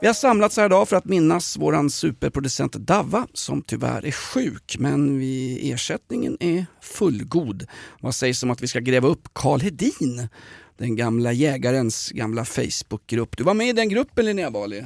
[0.00, 4.76] Vi har samlats här idag för att minnas vår superproducent Davva som tyvärr är sjuk
[4.78, 7.66] men vi, ersättningen är fullgod.
[8.00, 10.28] Vad sägs om att vi ska gräva upp Karl Hedin?
[10.78, 13.36] Den gamla jägarens gamla Facebookgrupp.
[13.36, 14.84] Du var med i den gruppen Linnea Bali?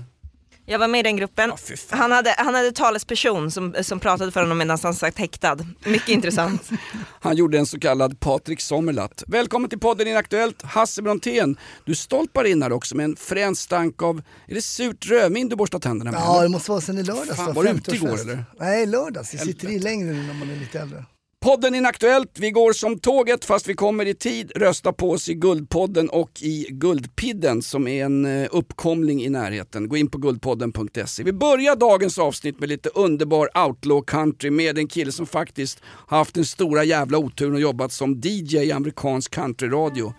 [0.71, 1.53] Jag var med i den gruppen.
[1.57, 1.99] Fan.
[1.99, 5.57] han, hade, han hade talesperson som, som pratade för honom medan han satt häktad.
[5.85, 6.71] Mycket intressant.
[7.21, 9.25] Han gjorde en så kallad Patrik Sommerlath.
[9.27, 11.57] Välkommen till podden Inaktuellt, Hasse Brontén.
[11.85, 15.57] Du stolpar in här också med en frän stank av, är det surt rödvin du
[15.57, 16.21] borstar tänderna med?
[16.21, 17.37] Ja, det måste vara sen i lördags.
[17.37, 17.95] Fan, var du ute 50-årsfest.
[17.95, 18.45] igår, eller?
[18.59, 19.31] Nej, lördags.
[19.31, 21.05] Det sitter i längre nu när man är lite äldre.
[21.45, 24.53] Podden Inaktuellt, vi går som tåget fast vi kommer i tid.
[24.57, 29.89] Rösta på oss i Guldpodden och i Guldpidden som är en eh, uppkomling i närheten.
[29.89, 31.23] Gå in på guldpodden.se.
[31.23, 36.19] Vi börjar dagens avsnitt med lite underbar outlaw country med en kille som faktiskt har
[36.19, 40.15] haft den stora jävla oturen och jobbat som DJ i amerikansk countryradio.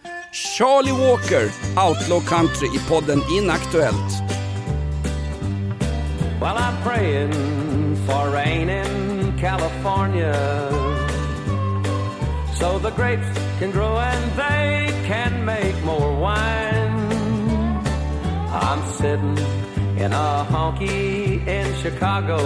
[0.57, 1.51] Charlie Walker,
[1.87, 4.11] outlaw country i podden Inaktuellt.
[6.41, 7.33] Well, I'm praying
[8.07, 10.80] for rain in California
[12.61, 13.27] so the grapes
[13.59, 17.09] can grow and they can make more wine.
[18.53, 19.37] I'm sitting
[19.97, 22.37] in a honky in Chicago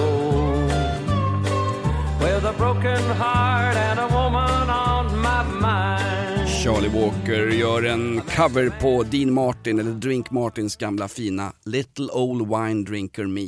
[2.20, 6.50] with a broken heart and a woman on my mind.
[6.64, 12.48] Charlie Walker gör en cover på Dean Martin, eller Drink Martins gamla fina Little Old
[12.50, 13.48] Wine Drinker Me.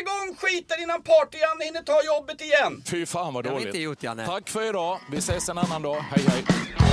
[0.00, 2.82] Igång skiten innan party-Janne hinner ta jobbet igen!
[2.86, 3.66] Fy fan vad har vi dåligt.
[3.66, 4.26] inte gjort, Janne.
[4.26, 5.00] Tack för idag.
[5.10, 5.96] Vi ses en annan dag.
[6.10, 6.89] Hej hej.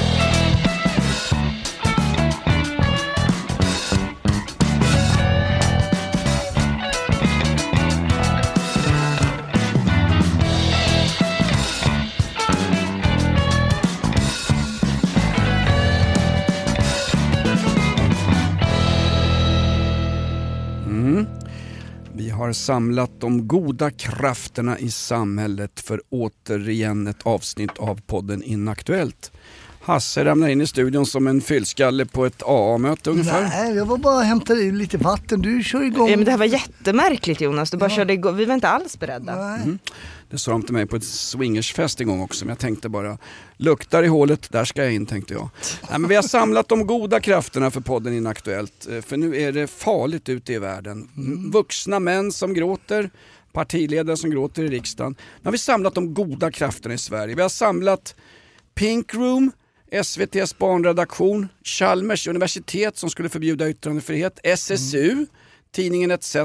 [22.48, 29.32] Har samlat de goda krafterna i samhället för återigen ett avsnitt av podden Inaktuellt.
[29.88, 33.42] Hasse ramlar in i studion som en fyllskalle på ett AA-möte ungefär.
[33.42, 35.42] Nej, jag var bara och hämtade i lite vatten.
[35.42, 36.10] Du kör igång.
[36.10, 38.36] Ja, men det här var jättemärkligt Jonas, du bara körde igång.
[38.36, 39.36] Vi var inte alls beredda.
[39.36, 39.78] Nej.
[40.30, 43.18] Det sa de till mig på ett swingersfest en gång också, men jag tänkte bara,
[43.58, 45.50] luktar i hålet, där ska jag in tänkte jag.
[45.90, 49.52] Nej, men vi har samlat de goda krafterna för podden Inaktuellt, eh, för nu är
[49.52, 51.10] det farligt ute i världen.
[51.54, 53.10] Vuxna män som gråter,
[53.54, 55.16] partiledare som gråter i riksdagen.
[55.20, 57.36] Nu har vi samlat de goda krafterna i Sverige.
[57.36, 58.16] Vi har samlat
[58.76, 59.52] Pink Room,
[59.92, 65.26] SVTs barnredaktion, Chalmers universitet som skulle förbjuda yttrandefrihet, SSU,
[65.72, 66.36] tidningen ETC,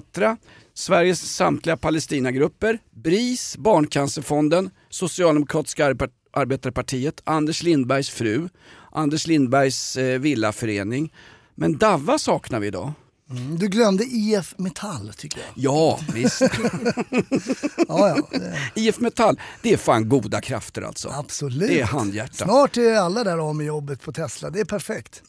[0.74, 8.48] Sveriges samtliga Palestinagrupper, BRIS, Barncancerfonden, Socialdemokratiska Arbe- Arbetarpartiet, Anders Lindbergs fru,
[8.92, 11.12] Anders Lindbergs eh, villaförening.
[11.54, 12.92] Men Davva saknar vi idag.
[13.36, 15.48] Mm, Du glömde IF Metall tycker jag.
[15.54, 16.40] Ja, visst.
[17.88, 21.08] Ja, ja, det, IF Metall, det är fan goda krafter alltså.
[21.08, 21.68] absolut.
[21.68, 22.44] Det är handhjärta.
[22.44, 24.50] Snart är alla där av med jobbet på Tesla.
[24.50, 25.22] Det är perfekt.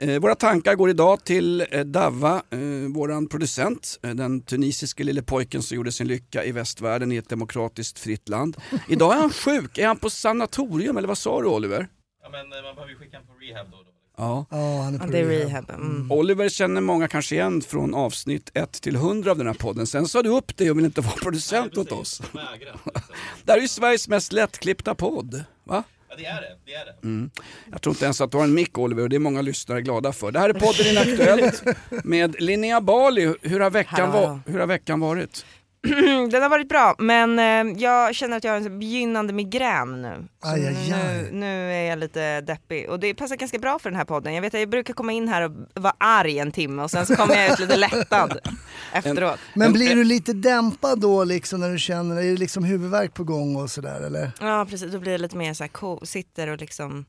[0.00, 2.58] Eh, våra tankar går idag till eh, Davva, eh,
[2.94, 7.28] våran producent, eh, den tunisiske lille pojken som gjorde sin lycka i västvärlden i ett
[7.28, 8.56] demokratiskt fritt land.
[8.88, 11.88] Idag är han sjuk, är han på sanatorium eller vad sa du Oliver?
[12.22, 13.89] Ja men eh, man behöver ju skicka honom på rehab då då.
[14.20, 14.46] Ja.
[14.50, 15.68] Ja, han är Ja, på det är rehab.
[15.68, 15.70] rehab.
[15.70, 16.12] Mm.
[16.12, 19.86] Oliver känner många kanske igen från avsnitt 1 till 100 av den här podden.
[19.86, 22.22] Sen sa du upp dig och vill inte vara producent åt oss.
[22.32, 22.50] Vägra.
[22.72, 22.92] Liksom.
[23.44, 25.44] Det här är ju Sveriges mest lättklippta podd.
[25.64, 25.82] Va?
[26.10, 27.30] Ja det är det, det är det.
[27.70, 29.82] Jag tror inte ens att du har en mick Oliver och det är många lyssnare
[29.82, 30.32] glada för.
[30.32, 31.62] Det här är podden Inaktuellt
[32.04, 33.34] med Linnea Bali.
[33.42, 35.44] Hur har veckan, va- hur har veckan varit?
[36.30, 40.28] Den har varit bra, men eh, jag känner att jag har en begynnande migrän nu.
[40.40, 40.92] Aj, aj, aj.
[40.92, 44.34] Nu, nu är jag lite deppig och det passar ganska bra för den här podden.
[44.34, 47.06] Jag vet att jag brukar komma in här och vara arg en timme och sen
[47.06, 48.38] så kommer jag ut lite lättad
[48.92, 49.38] efteråt.
[49.54, 53.24] Men blir du lite dämpad då liksom när du känner, är det liksom huvudvärk på
[53.24, 54.30] gång och sådär eller?
[54.40, 57.04] Ja precis, då blir det lite mer så här, sitter och liksom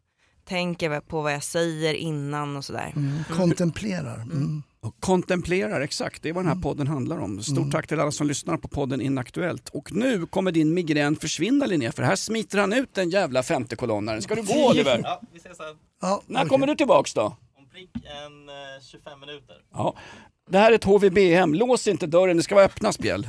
[0.45, 2.93] tänker på vad jag säger innan och sådär.
[2.95, 3.23] Mm.
[3.37, 4.21] Kontemplerar.
[4.21, 4.63] Mm.
[4.83, 6.23] Och kontemplerar, exakt.
[6.23, 7.43] Det är vad den här podden handlar om.
[7.43, 9.69] Stort tack till alla som lyssnar på podden Inaktuellt.
[9.69, 14.21] Och nu kommer din migrän försvinna Linnea, för här smiter han ut den jävla femtekolonnaren.
[14.21, 15.01] Ska du gå Oliver?
[15.03, 15.65] Ja, vi ses sen.
[16.01, 16.49] Ja, När okej.
[16.49, 17.21] kommer du tillbaks då?
[17.57, 19.55] Om prick en eh, 25 minuter.
[19.73, 19.95] Ja.
[20.49, 23.27] det här är ett HVB-hem, lås inte dörren, det ska vara öppna spjäll.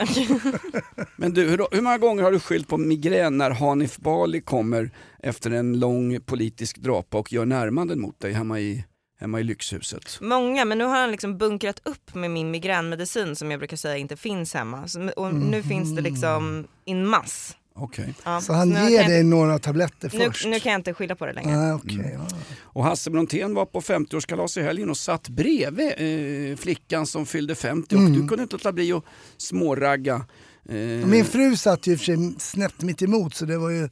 [1.17, 4.91] Men du, hur, hur många gånger har du skyllt på migrän när Hanif Bali kommer
[5.23, 8.85] efter en lång politisk drapa och gör närmanden mot dig hemma i,
[9.23, 10.19] hemma i lyxhuset?
[10.21, 13.97] Många, men nu har han liksom bunkrat upp med min migränmedicin som jag brukar säga
[13.97, 14.89] inte finns hemma.
[14.89, 17.57] Så, och nu finns det liksom in mass.
[17.75, 18.15] Okej.
[18.25, 20.47] Ja, Så han nu ger jag dig inte- några tabletter nu, först?
[20.47, 21.57] nu kan jag inte skylla på det längre.
[21.57, 21.95] Nej, okej.
[21.95, 22.13] Mm.
[22.13, 22.37] ja.
[22.63, 25.93] Och Hasse Brontén var på 50-årskalas i helgen och satt bredvid
[26.53, 29.05] eh, flickan som fyllde 50 och du kunde inte låta bli att
[29.37, 30.15] småragga.
[30.69, 30.77] Eh,
[31.07, 33.89] Min fru satt ju i och för sig snett mitt emot så det var ju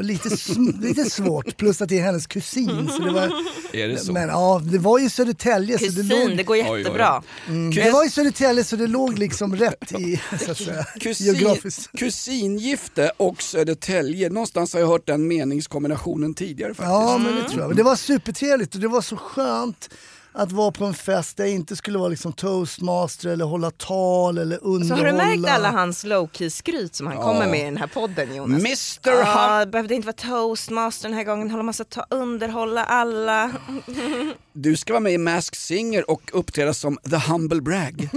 [0.00, 1.56] var lite, lite svårt.
[1.56, 2.88] Plus att det är hennes kusin.
[2.96, 3.32] Så det var,
[3.72, 4.12] är det så?
[4.12, 5.78] men ja, det var ju Södertälje.
[5.78, 6.78] Så det, Kusin, låg, det går oj, oj.
[6.80, 7.22] jättebra.
[7.48, 11.26] mm, det var ju Södertälje så det låg liksom rätt i, så att säga, Kusin,
[11.26, 11.98] geografiskt.
[11.98, 16.90] kusingifte och Södertälje, någonstans har jag hört den meningskombinationen tidigare faktiskt.
[16.90, 17.76] Ja, men det tror jag.
[17.76, 19.88] Det var supertrevligt och det var så skönt
[20.32, 24.38] att vara på en fest där jag inte skulle vara liksom toastmaster eller hålla tal
[24.38, 24.96] eller Så underhålla.
[25.04, 28.34] har du märkt alla hans low-key skryt som han kommer med i den här podden
[28.34, 28.60] Jonas?
[28.60, 33.50] Mr Ja, behövde inte vara toastmaster den här gången, hålla massa ta underhålla alla.
[34.52, 38.08] Du ska vara med i Mask Singer och uppträda som the humble brag.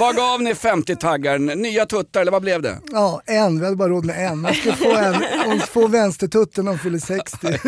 [0.00, 1.46] vad gav ni 50-taggaren?
[1.46, 2.78] Nya tuttar eller vad blev det?
[2.92, 3.58] Ja, en.
[3.58, 4.38] Vi hade bara råd med en.
[4.38, 5.14] Man ska få, en,
[5.46, 7.58] hon får vänstertutten när hon fyller 60.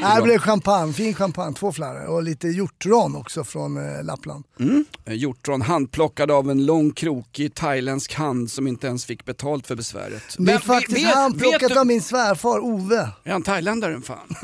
[0.00, 4.44] Ja, det blev champagne, fin champagne, två flarror och lite hjortron också från eh, Lappland.
[5.06, 9.74] Eh, Hjortron handplockad av en lång krokig thailändsk hand som inte ens fick betalt för
[9.74, 10.22] besväret.
[10.38, 13.08] Det är Men faktiskt vet- handplockat vet av min svärfar Ove.
[13.24, 14.18] Är han thailändaren fan?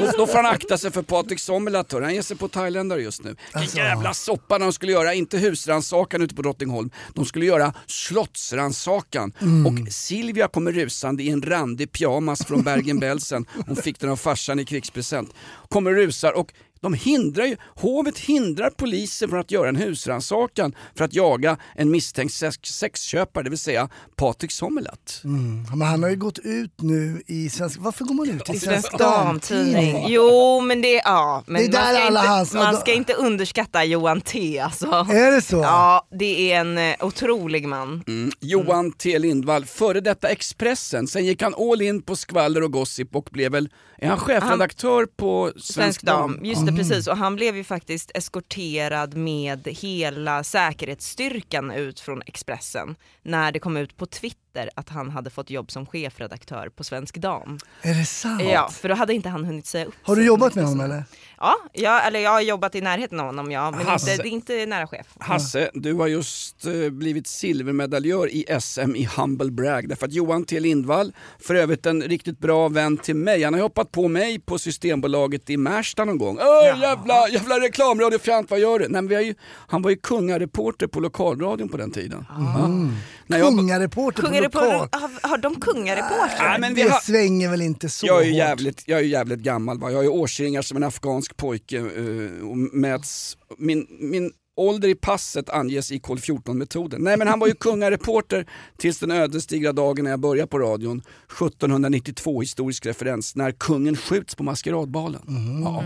[0.00, 2.02] då, då får han akta sig för Patrik Sommerlath, hör.
[2.02, 3.30] han ger sig på thailändare just nu.
[3.30, 3.76] Vilken Alltså.
[3.78, 9.32] jävla soppa de skulle göra, inte husrannsakan ute på Drottningholm, de skulle göra slottsrannsakan.
[9.40, 9.66] Mm.
[9.66, 14.58] Och Silvia kommer rusande i en randig pyjamas från Bergen-Belsen, hon fick den av farsan
[14.58, 15.34] i krigspresent.
[15.68, 16.52] Kommer rusar och
[16.86, 21.90] de hindrar ju, hovet hindrar polisen från att göra en husrannsakan för att jaga en
[21.90, 25.26] misstänkt sex, sexköpare, det vill säga Patrik Sommerlath.
[25.26, 27.78] Men han har ju gått ut nu i svensk...
[27.80, 29.72] Varför går man ut i Svensk Svensk Damtidning.
[29.74, 30.06] Damtidning?
[30.08, 31.42] Jo men det, ja.
[31.46, 34.58] Men Det är där man, ska alla inte, hans- man ska inte underskatta Johan T
[34.58, 34.86] alltså.
[35.10, 35.56] Är det så?
[35.56, 38.04] Ja, det är en eh, otrolig man.
[38.06, 38.30] Mm.
[38.40, 43.16] Johan T Lindvall, före detta Expressen, sen gick han all in på skvaller och gossip
[43.16, 43.68] och blev väl,
[43.98, 46.74] är han chefredaktör på Svensk, Svensk dam, just Mm.
[46.74, 46.88] det Mm.
[46.88, 47.06] precis.
[47.06, 53.76] Och han blev ju faktiskt eskorterad med hela säkerhetsstyrkan ut från Expressen när det kom
[53.76, 54.45] ut på Twitter
[54.76, 57.58] att han hade fått jobb som chefredaktör på Svensk Dam.
[57.82, 58.42] Är det sant?
[58.52, 61.04] Ja, för då hade inte han hunnit säga upp Har du jobbat med honom eller?
[61.38, 64.10] Ja, ja, eller jag har jobbat i närheten av honom ja, men Hasse.
[64.10, 65.06] inte, det är inte nära chef.
[65.20, 70.44] Hasse, du har just eh, blivit silvermedaljör i SM i Humble Brag därför att Johan
[70.44, 74.40] T Lindvall, för övrigt en riktigt bra vän till mig, han har hoppat på mig
[74.40, 76.38] på Systembolaget i Märsta någon gång.
[76.38, 78.84] Öh, jävla, jävla reklamradiofjant, vad gör du?
[78.88, 79.34] Nej, men vi har ju,
[79.68, 82.26] han var ju kungareporter på lokalradion på den tiden.
[82.28, 82.38] Ja.
[82.38, 82.92] När jag-
[83.28, 84.88] Kungareporter på Kungareporter, lokal.
[85.00, 86.48] har, har de kungareportrar?
[86.48, 88.38] Nej, men vi Det har, svänger väl inte så jag är, ju hårt?
[88.38, 89.90] jävligt, jag är ju jävligt gammal, va?
[89.90, 94.94] jag har ju årsringar som en afghansk pojke eh, och mäts, min, min ålder i
[94.94, 96.98] passet anges i kol 14-metoden.
[97.00, 98.46] Nej men han var ju kungareporter
[98.76, 104.34] tills den ödesdigra dagen när jag började på radion, 1792, historisk referens, när kungen skjuts
[104.34, 105.22] på maskeradbalen.
[105.64, 105.84] Ja.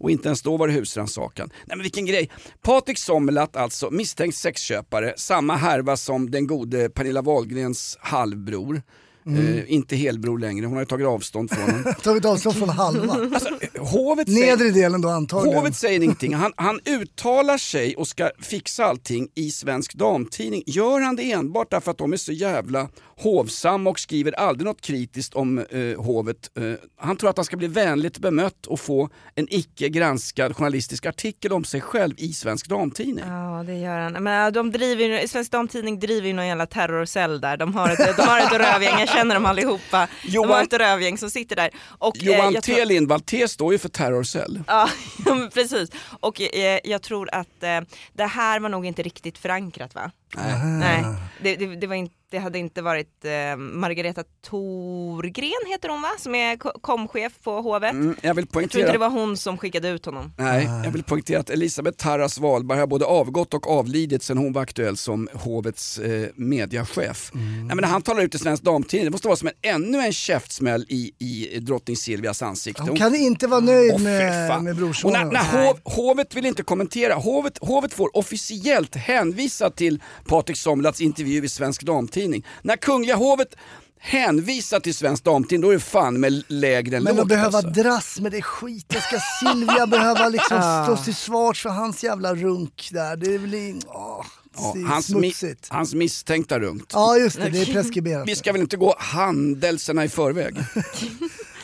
[0.00, 1.50] Och inte ens då var det husrannsakan.
[1.66, 2.30] Nej men vilken grej.
[2.62, 8.82] Patrik Sommerlath alltså, misstänkt sexköpare, samma härva som den gode Pernilla Wahlgrens halvbror.
[9.26, 11.94] Eh, inte helbror längre, hon har ju tagit avstånd från honom.
[12.02, 13.12] Tagit avstånd från halva.
[13.12, 13.48] Alltså,
[13.80, 15.58] hovet, säger, Nedre delen då antagligen.
[15.58, 20.62] hovet säger ingenting, han, han uttalar sig och ska fixa allting i Svensk Damtidning.
[20.66, 22.88] Gör han det enbart därför att de är så jävla
[23.22, 26.50] hovsamma och skriver aldrig något kritiskt om eh, hovet.
[26.58, 31.06] Eh, han tror att han ska bli vänligt bemött och få en icke granskad journalistisk
[31.06, 33.24] artikel om sig själv i Svensk Damtidning.
[33.28, 34.12] Ja det gör han.
[34.12, 37.56] Men äh, de driver ju, Svensk Damtidning driver ju någon jävla terrorcell där.
[37.56, 39.80] De har ett, de har ett rövgäng, jag känner dem allihopa.
[40.32, 41.70] De har Johan- ett rövgäng som sitter där.
[41.98, 44.62] Och, eh, Johan jag T Lindvall, T står ju för terrorcell.
[44.66, 44.90] Ja,
[45.54, 45.90] precis.
[46.20, 47.80] Och eh, jag tror att eh,
[48.12, 50.10] det här var nog inte riktigt förankrat va?
[50.36, 50.54] Nej.
[50.78, 51.04] Nej,
[51.42, 56.08] det, det, det, var inte, det hade inte varit eh, Margareta Thorgren heter hon va?
[56.18, 57.92] Som är ko- komchef på hovet.
[57.92, 60.32] Mm, jag vill Jag tror inte poängtera det var hon som skickade ut honom.
[60.36, 64.52] Nej, jag vill poängtera att Elisabeth Tarras Wahlberg har både avgått och avlidit sen hon
[64.52, 67.30] var aktuell som hovets eh, mediachef.
[67.34, 69.98] Nej, men när han talar ut i Svensk Damtidning, det måste vara som en, ännu
[69.98, 72.82] en käftsmäll i, i drottning Silvias ansikte.
[72.82, 75.28] Hon kan inte vara nöjd fy med, med brorsonen.
[75.28, 81.44] när hov, hovet vill inte kommentera, hovet, hovet får officiellt hänvisa till Patrik Sommerlaths intervju
[81.44, 82.46] i Svensk Damtidning.
[82.62, 83.54] När Kungliga hovet
[84.02, 87.58] hänvisad till Svensk Damtid, då är det fan med lägre än Men lågt att behöva
[87.58, 87.82] alltså.
[87.82, 90.84] dras med det skiten, ska Silvia behöva liksom Ah.
[90.84, 93.16] stå till svars för hans jävla runk där?
[93.16, 93.82] Det är väl in...
[93.86, 96.90] åh, Ja, hans, mi- hans misstänkta runkt.
[96.94, 98.28] Ja just det, det är preskriberat.
[98.28, 100.54] Vi ska väl inte gå handelserna i förväg?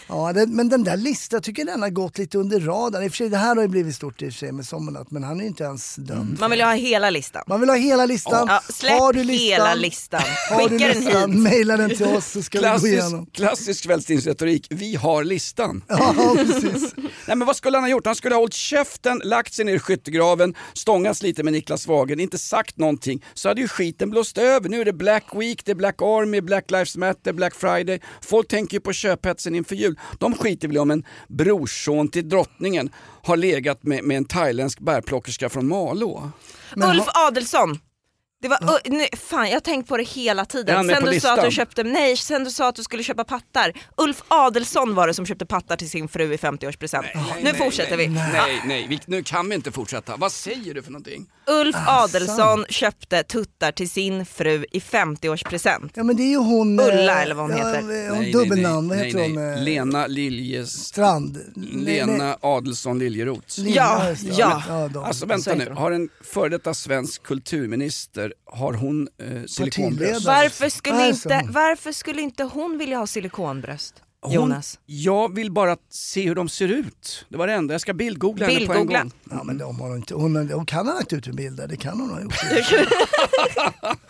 [0.09, 3.03] Ja, det, men den där listan, jag tycker den har gått lite under radarn.
[3.03, 4.67] I och för sig, det här har ju blivit stort i och för sig med
[4.67, 6.41] Sommarnatt, men han är ju inte ens dömd.
[6.41, 7.43] Man vill ha hela listan.
[7.47, 8.47] Man vill ha hela listan.
[8.49, 10.21] Ja, släpp har du listan, hela listan.
[10.51, 11.41] Har du Skicka den listan, hit.
[11.41, 13.27] mejla den till oss så ska vi gå Klassisk, igenom.
[13.27, 15.83] klassisk kvällstidningsretorik, vi har listan.
[15.89, 16.95] Ja, precis.
[17.27, 18.07] Nej men vad skulle han ha gjort?
[18.07, 22.21] Han skulle ha hållit käften, lagt sig ner i skyttegraven, stångats lite med Niklas Wagen,
[22.21, 23.25] inte sagt någonting.
[23.35, 24.69] Så hade ju skiten blåst över.
[24.69, 28.01] Nu är det Black Week, det är Black Army, Black Lives Matter, Black Friday.
[28.21, 29.96] Folk tänker ju på köphetsen inför jul.
[30.19, 32.91] De skiter väl om en brorson till drottningen
[33.23, 36.31] har legat med, med en thailändsk bärplockerska från Malå.
[36.77, 37.79] Ulf Adelsson.
[38.43, 40.89] Det var, uh, nej, fan, jag har tänkt på det hela tiden.
[40.89, 41.51] Sen du, sa att du listan?
[41.51, 43.73] köpte, nej, sen du sa att du skulle köpa pattar.
[43.97, 47.05] Ulf Adelsson var det som köpte pattar till sin fru i 50-årspresent.
[47.43, 48.09] Nu fortsätter vi.
[48.09, 50.17] Nej, nej, vi, nu kan vi inte fortsätta.
[50.17, 51.27] Vad säger du för någonting?
[51.51, 55.91] Ulf Adelsson köpte tuttar till sin fru i 50-årspresent.
[55.95, 56.81] Ja men det är ju hon...
[56.81, 58.09] Ulla eh, eller vad hon ja, heter.
[58.11, 59.35] Hon Nej, dubbelnamn, nej, vad heter nej, hon?
[59.47, 59.55] nej.
[59.59, 60.71] eh, Lena Liljes...
[60.87, 61.39] Strand.
[61.55, 61.85] Nej, nej.
[61.85, 63.61] Lena Adelsson Liljeroth.
[63.61, 64.33] Lina, Ja, just det.
[64.39, 64.89] ja.
[64.93, 65.05] de.
[65.05, 70.13] Alltså Så vänta nu, har en före detta svensk kulturminister, har hon eh, silikonbröst?
[70.13, 70.43] Partiledare.
[70.43, 73.95] Varför skulle, Nej, inte, varför skulle inte hon vilja ha silikonbröst?
[74.27, 74.79] Hon, Jonas.
[74.87, 77.27] Jag vill bara se hur de ser ut.
[77.29, 77.75] Det var det enda.
[77.75, 79.11] Jag ska bildgoogla henne på en gång.
[79.31, 81.77] Ja, men de har inte, hon, hon kan ha lagt ut en bild där, det
[81.77, 82.35] kan hon ha gjort.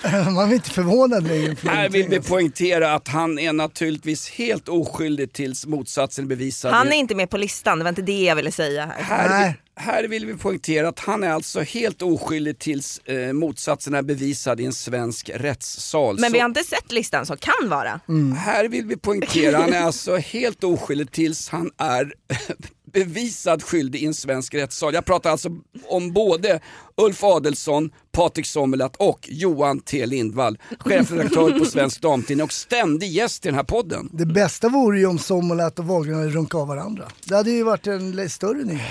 [0.34, 1.56] Man är inte förvånad längre.
[1.64, 6.72] Här vill vi poängtera att han är naturligtvis helt oskyldig tills motsatsen är bevisad.
[6.72, 9.28] Han är inte med på listan, det var inte det jag ville säga här.
[9.28, 14.02] här, här vill vi poängtera att han är alltså helt oskyldig tills eh, motsatsen är
[14.02, 16.18] bevisad i en svensk rättssal.
[16.20, 18.00] Men Så- vi har inte sett listan, så kan vara.
[18.36, 22.12] Här vill vi poängtera, han är alltså helt oskyldig tills han är
[22.92, 24.94] bevisad skyldig i en svensk rättssal.
[24.94, 25.48] Jag pratar alltså
[25.84, 26.60] om både
[26.96, 33.44] Ulf Adelsson, Patrik Sommerlath och Johan T Lindvall, chefredaktör på Svensk Damtidning och ständig gäst
[33.46, 34.08] i den här podden.
[34.12, 37.08] Det bästa vore ju om Sommerlath och Wahlgren hade runkat av varandra.
[37.24, 38.82] Det hade ju varit en större nyhet.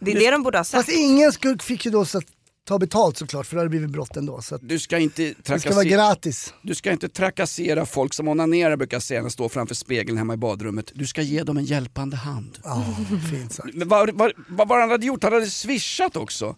[0.00, 0.86] Det är det de borde ha sagt.
[0.86, 2.24] Fast ingen skulle, fick ju då så att
[2.68, 4.42] ta betalt såklart, för det hade blivit brott ändå.
[4.42, 6.54] Så att Du ska inte det ska vara trakassera, gratis.
[6.62, 10.18] du ska inte trakassera folk som onanerar brukar jag säga när jag står framför spegeln
[10.18, 10.90] hemma i badrummet.
[10.94, 12.58] Du ska ge dem en hjälpande hand.
[12.64, 12.84] Ja,
[13.30, 13.74] fint sagt.
[13.74, 15.22] Men vad, vad, vad var det han hade gjort?
[15.22, 16.56] Han hade swishat också.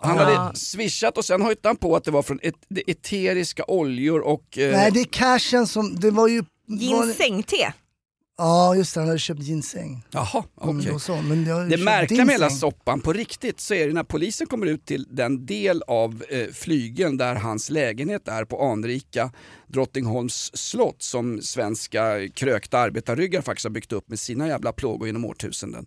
[0.00, 3.64] Han hade swishat och sen höjt han på att det var från et, det eteriska
[3.68, 4.58] oljor och...
[4.58, 6.42] Eh, Nej, det är cashen som, det var ju...
[6.66, 7.72] Var, Ginseng-te.
[8.38, 10.04] Ja, just det, han hade köpt ginseng.
[10.10, 11.00] Jaha, okej.
[11.00, 14.66] Så, men Det märkliga med hela soppan på riktigt så är det när polisen kommer
[14.66, 19.32] ut till den del av eh, flygeln där hans lägenhet är på anrika
[19.66, 25.24] Drottningholms slott som svenska krökta arbetarryggar faktiskt har byggt upp med sina jävla plågor genom
[25.24, 25.86] årtusenden.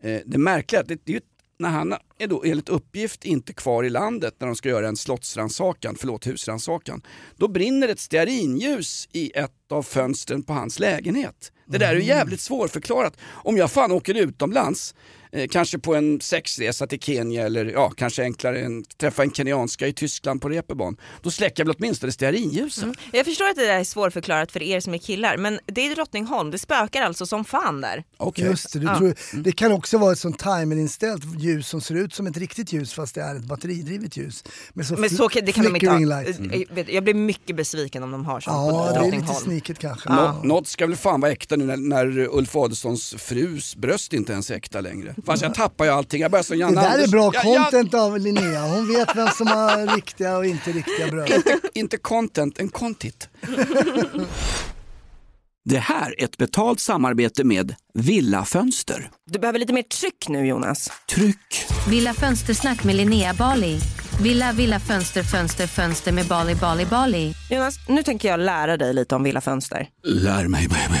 [0.00, 1.20] Eh, det märkliga är att det, det är
[1.58, 4.96] när han är då enligt uppgift inte kvar i landet när de ska göra en
[4.96, 7.02] slottsrannsakan, förlåt husrannsakan,
[7.36, 11.52] då brinner ett stearinljus i ett av fönstren på hans lägenhet.
[11.66, 13.16] Det där är ju jävligt svårförklarat.
[13.26, 14.94] Om jag fan åker utomlands,
[15.32, 19.86] eh, kanske på en sexresa till Kenya eller ja, kanske enklare än träffa en kenyanska
[19.86, 22.94] i Tyskland på reeperbahn, då släcker jag väl åtminstone stearinljusen.
[23.12, 25.94] Jag förstår att det där är svårförklarat för er som är killar, men det är
[25.94, 28.04] Drottningholm, det spökar alltså som fan där.
[28.16, 28.44] Okej.
[28.44, 28.98] Just det, du Ja.
[28.98, 32.72] tror, det kan också vara ett sånt timerinställt ljus som ser ut som ett riktigt
[32.72, 34.44] ljus fast det är ett batteridrivet ljus.
[34.72, 36.22] Med så Men så, kan- det kan de inte ha.
[36.22, 38.88] Eh, jag vet- Jag blir mycket besviken om de har sånt Ja, på det är
[38.88, 39.44] lite Drottningholm.
[39.44, 40.08] sniket kanske.
[40.12, 44.32] Nå- Något ska väl fan vara äkta nu när, när Ulf Adelsohns frus bröst inte
[44.32, 45.14] ens är äkta längre.
[45.24, 47.40] Fast jag tappar ju allting, jag börjar som Det Janne där är Anders- bra Ja,
[47.44, 48.62] ja, content av Linnea.
[48.62, 51.42] Hon vet vem som har riktiga och inte riktiga bröd.
[51.74, 53.28] inte content, en contit.
[55.64, 59.10] Det här är ett betalt samarbete med Villa Fönster.
[59.30, 60.90] Du behöver lite mer tryck nu Jonas.
[61.10, 61.66] Tryck!
[61.88, 63.78] Villa Fönstersnack med Linnea Bali.
[64.22, 67.34] Villa, villa, fönster, fönster, fönster med Bali, Bali, Bali.
[67.50, 69.88] Jonas, nu tänker jag lära dig lite om Villa Fönster.
[70.02, 71.00] Lär mig baby.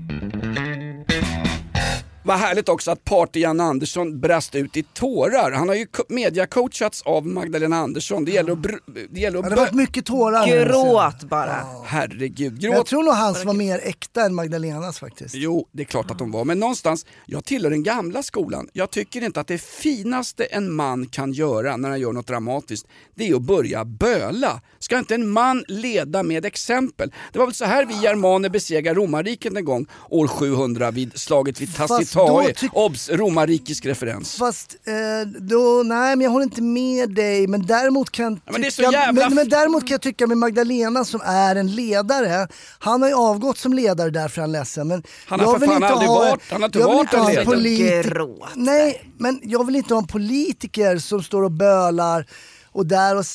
[2.23, 5.51] Vad härligt också att Party-Janne Andersson brast ut i tårar.
[5.51, 8.25] Han har ju co- mediacoachats av Magdalena Andersson.
[8.25, 8.59] Det gäller att...
[8.59, 10.47] Br- det gäller att Ja, det har varit mycket tårar.
[10.47, 11.65] Gråt bara.
[11.85, 12.75] Herregud, gråt.
[12.75, 15.35] Jag tror nog hans var mer äkta än Magdalenas faktiskt.
[15.35, 16.45] Jo, det är klart att de var.
[16.45, 18.67] Men någonstans, jag tillhör den gamla skolan.
[18.73, 22.87] Jag tycker inte att det finaste en man kan göra när han gör något dramatiskt,
[23.15, 24.61] det är att börja böla.
[24.79, 27.13] Ska inte en man leda med exempel?
[27.33, 31.61] Det var väl så här vi germaner besegrade romarriket en gång, år 700 vid slaget
[31.61, 33.09] vid Fast Tyck- Obs!
[33.09, 34.35] Romarrikisk referens.
[34.35, 37.47] Fast eh, då, nej men jag håller inte med dig.
[37.47, 40.37] Men däremot kan Ja, men är tycka, jävla men, men däremot kan jag tycka med
[40.37, 42.47] Magdalena som är en ledare.
[42.79, 44.87] Han har ju avgått som ledare därför är han ledsen.
[44.87, 46.87] Men Han har jag för vill fan inte aldrig ha, varit- han har inte jag
[46.87, 47.55] vill varit inte en ha en ledare.
[47.57, 48.49] politi- Gråt.
[48.55, 52.25] Nej, men jag vill inte ha en politiker som står och bölar
[52.71, 53.25] och där och...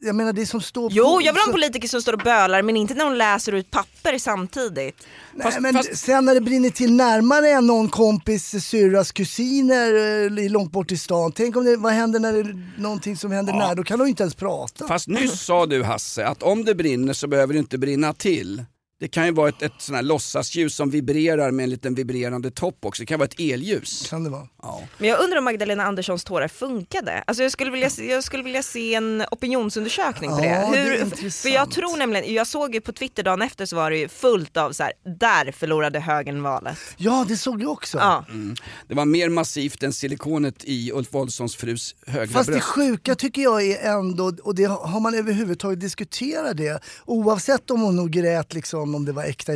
[0.00, 1.22] Jag menar det som står Jo, på...
[1.22, 3.70] jag vill ha en politiker som står och bölar men inte när hon läser ut
[3.70, 5.06] papper samtidigt.
[5.34, 10.72] Nej, men sen när det brinner till närmare än någon kompis syrras kusiner eh, långt
[10.72, 11.32] bort i stan.
[11.32, 13.58] Tänk om det, vad händer när det är någonting som händer Ja.
[13.58, 13.74] nära?
[13.74, 14.88] Då kan de inte ens prata.
[14.88, 18.64] Fast nyss sa du Hasse att om det brinner så behöver det inte brinna till.
[19.00, 22.50] Det kan ju vara ett, ett sån här låtsasljus som vibrerar med en liten vibrerande
[22.50, 23.02] topp också.
[23.02, 24.06] Det kan vara ett elljus.
[24.10, 24.48] Kan det vara.
[24.62, 24.82] Ja.
[24.98, 27.24] Men jag undrar om Magdalena Anderssons tårar funkade.
[27.26, 30.76] Alltså jag, skulle vilja, se- jag skulle vilja se en opinionsundersökning på Ja, det.
[30.76, 33.76] det är Hur, för jag tror nämligen, jag såg ju på Twitter dagen efter så
[33.76, 36.78] var det ju fullt av så här, där förlorade högern valet.
[36.96, 37.98] Ja, det såg jag också.
[37.98, 38.24] Ja.
[38.28, 38.54] Mm.
[38.88, 42.66] Det var mer massivt än silikonet i Ulf Wolssons frus högra Fast det bröst.
[42.66, 47.96] sjuka tycker jag är ändå, och det har man överhuvudtaget diskuterat det, oavsett om hon
[47.96, 49.52] nog grät liksom, om det var äkta.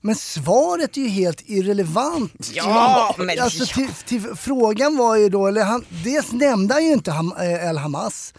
[0.00, 2.50] Men svaret är ju helt irrelevant.
[2.54, 6.92] Ja, men- alltså, till, till, frågan var ju då, eller han, dels nämnde han ju
[6.92, 8.34] inte Ham, eh, El Hamas.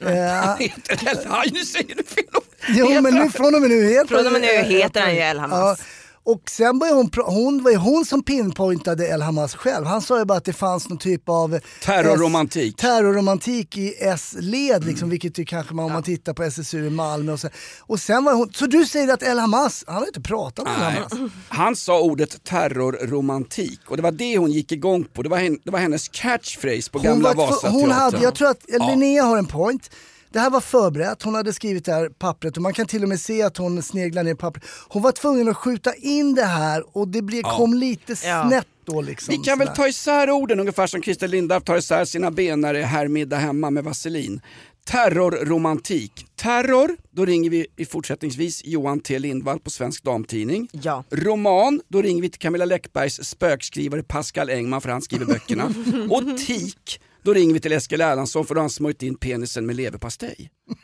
[0.00, 2.24] Eh, heter El Haj, nu säger du fel.
[2.68, 5.20] Jo men nu från och med nu heter Från och med nu heter han ju
[5.20, 5.78] El Hamas.
[5.80, 5.84] Ja,
[6.26, 9.86] och sen var hon, hon, var hon som pinpointade El Hamas själv.
[9.86, 12.74] Han sa ju bara att det fanns någon typ av Terrorromantik.
[12.74, 16.90] S, terrorromantik i S-led, liksom, vilket ju kanske man om man tittar på SSU i
[16.90, 17.48] Malmö och så.
[17.80, 20.74] Och sen var hon, så du säger att El Hamas, han har inte pratat med
[20.96, 21.02] El.
[21.18, 21.32] Hamas.
[21.48, 25.22] Han sa ordet terrorromantik och det var det hon gick igång på.
[25.22, 27.80] Det var, hen, det var hennes catchphrase på Hon, gamla Vasateatern.
[27.80, 28.88] hon hade, jag tror att Ja.
[28.90, 29.90] Linnea har en point.
[30.36, 33.08] Det här var förberett, hon hade skrivit det här pappret och man kan till och
[33.08, 34.64] med se att hon sneglar ner i pappret.
[34.88, 37.56] Hon var tvungen att skjuta in det här och det blev, Ja.
[37.56, 38.46] kom lite Ja.
[38.48, 39.32] snett då liksom.
[39.32, 42.74] Vi kan väl ta isär orden ungefär som Christer Lindarw tar isär sina ben när
[42.74, 44.40] det är herrmiddag hemma med vaselin.
[44.84, 46.26] Terrorromantik.
[46.36, 50.68] Terror, då ringer vi i fortsättningsvis Johan T Lindvall på Svensk Damtidning.
[50.72, 51.04] Ja.
[51.10, 55.64] Roman, då ringer vi till Camilla Läckbergs spökskrivare Pascal Engman för han skriver böckerna.
[56.10, 59.66] Och tik, då ringer vi till Eskil Erlandsson för då har han smörjt in penisen
[59.66, 60.50] med leverpastej.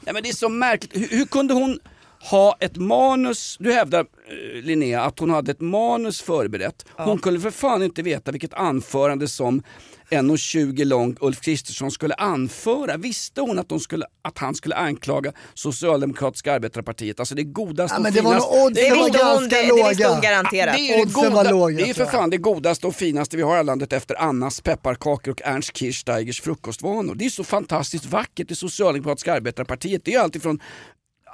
[0.00, 1.78] Nej, men det är så märkligt, hur, hur kunde hon
[2.30, 6.86] ha ett manus, du hävdar eh, Linnea att hon hade ett manus förberett.
[6.96, 9.62] Hon kunde för fan inte veta vilket anförande som
[10.14, 12.96] 1,20 lång Ulf Kristersson skulle anföra.
[12.96, 18.00] Visste hon att, de skulle, att han skulle anklaga Socialdemokratiska arbetarpartiet, alltså det godaste Ja,
[18.02, 18.64] men och det var finaste.
[18.64, 20.14] odds Det var visste hon, ganska det, det visste låga.
[20.14, 20.76] hon garanterat.
[20.76, 23.60] Det är, var goda, låga, det är för fan det godaste och finaste vi har
[23.60, 27.14] i landet efter Annas pepparkakor och Ernst Kirchsteigers frukostvanor.
[27.14, 30.04] Det är så fantastiskt vackert, det socialdemokratiska arbetarpartiet.
[30.04, 30.60] Det är alltifrån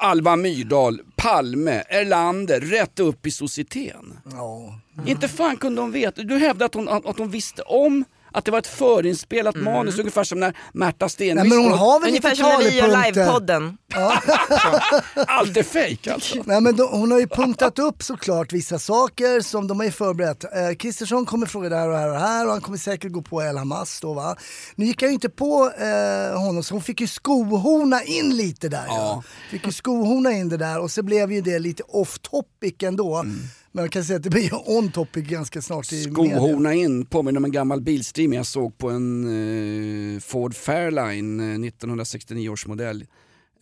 [0.03, 4.19] Alva Myrdal, Palme, Erlander, rätt upp i societeten.
[4.33, 4.81] Ja.
[5.07, 6.23] Inte fan kunde hon veta.
[6.23, 10.25] Du hävdar att hon, att hon visste om Att det var ett förinspelat manus, ungefär
[10.25, 13.79] som när Märta Stenevi Nej, men hon har väl Ungefär som när vi gör livepodden.
[15.27, 16.37] Allt är fejk alltså.
[16.45, 19.93] Nej, men de, hon har ju punktat upp såklart vissa saker som de har ju
[19.93, 20.45] förberett.
[20.45, 23.23] Eh, Kristersson kommer fråga det här och här och här och han kommer säkert gå
[23.23, 24.37] på El Hamas då va.
[24.75, 28.69] Nu gick jag ju inte på eh, honom så hon fick ju skohorna in lite
[28.69, 28.85] där.
[28.87, 29.23] Ja.
[29.51, 33.17] Fick ju skohorna in det där och så blev ju det lite off topic ändå.
[33.17, 33.41] Mm.
[33.73, 36.03] Men jag kan säga att det blir on topic ganska snart i.
[36.03, 41.69] Skohorna in påminner om en gammal bilstream jag såg på en eh, Ford Fairline, eh,
[41.69, 43.07] 1969 års modell.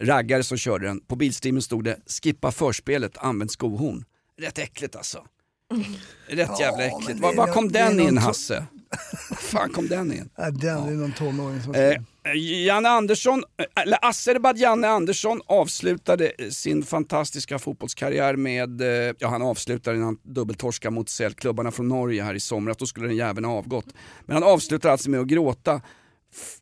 [0.01, 1.01] Raggare som körde den.
[1.01, 4.05] På bilstreamen stod det skippa förspelet, använd skohorn.
[4.41, 5.25] Rätt äckligt alltså.
[6.27, 7.21] Rätt jävla äckligt.
[7.21, 8.65] Var, var kom det är den nog in to- Hasse?
[9.39, 10.31] Fan kom den in?
[10.37, 11.97] Ja, den är någon tonåring som Eh,
[12.67, 13.43] Janne Andersson,
[13.77, 20.05] eh, eller Azerbad Janne Andersson avslutade sin fantastiska fotbollskarriär med, eh, ja han avslutade när
[20.05, 23.87] han dubbeltorskade mot Cellklubbarna från Norge här i somras, då skulle den jäveln ha avgått.
[24.27, 25.81] Men han avslutar alltså med att gråta.
[26.35, 26.57] F-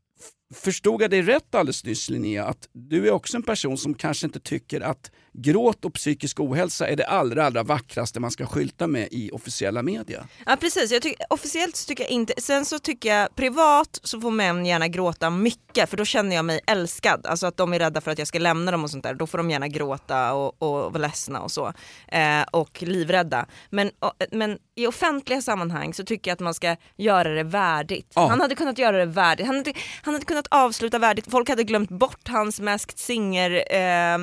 [0.54, 4.26] Förstod jag dig rätt alldeles nyss Linnea, att du är också en person som kanske
[4.26, 8.86] inte tycker att gråt och psykisk ohälsa är det allra, allra vackraste man ska skylta
[8.86, 10.28] med i officiella media?
[10.46, 14.20] Ja precis, jag tycker, officiellt så tycker jag inte, sen så tycker jag privat så
[14.20, 17.26] får män gärna gråta mycket för då känner jag mig älskad.
[17.26, 19.14] Alltså att de är rädda för att jag ska lämna dem och sånt där.
[19.14, 21.72] Då får de gärna gråta och, och vara ledsna och så.
[22.08, 23.46] Eh, och livrädda.
[23.70, 28.12] Men, och, men i offentliga sammanhang så tycker jag att man ska göra det värdigt.
[28.14, 28.28] Ja.
[28.28, 29.46] Han hade kunnat göra det värdigt.
[29.46, 31.30] Han hade, han hade kunnat avsluta värdigt.
[31.30, 34.18] Folk hade glömt bort hans Masked Singer eh,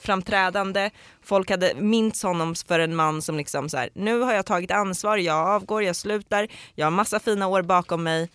[0.00, 0.90] framträdande.
[1.22, 4.70] Folk hade mints honom för en man som liksom så här, nu har jag tagit
[4.70, 8.28] ansvar, jag avgår, jag slutar, jag har massa fina år bakom mig.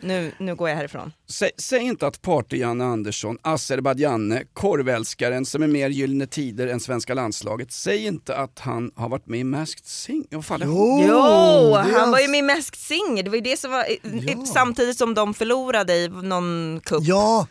[0.00, 1.12] Nu, nu går jag härifrån.
[1.30, 7.14] Säg, säg inte att Party-Janne Andersson, Azerbadjanne, korvälskaren som är mer Gyllene Tider än svenska
[7.14, 7.72] landslaget.
[7.72, 10.26] Säg inte att han har varit med i Masked Singer.
[10.30, 13.42] Vad fan är Jo, det han var ju med i Masked Singer, det var ju
[13.42, 17.02] det som var, samtidigt som de förlorade i någon cup.
[17.02, 17.46] Ja,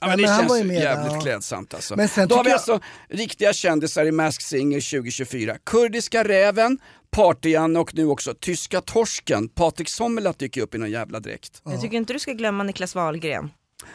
[0.00, 1.20] Ja, men det men han känns var ju med jävligt där, ja.
[1.20, 1.96] klädsamt alltså.
[1.96, 5.56] Men sen Då har vi tycker alltså riktiga kändisar i Masked Singer 2024.
[5.66, 6.78] Kurdiska räven,
[7.16, 9.48] Party-Janne och nu också tyska torsken.
[9.48, 11.62] Patrik Sommerlath dyker upp i någon jävla dräkt.
[11.64, 13.50] Jag tycker inte du ska glömma Niklas Wahlgren.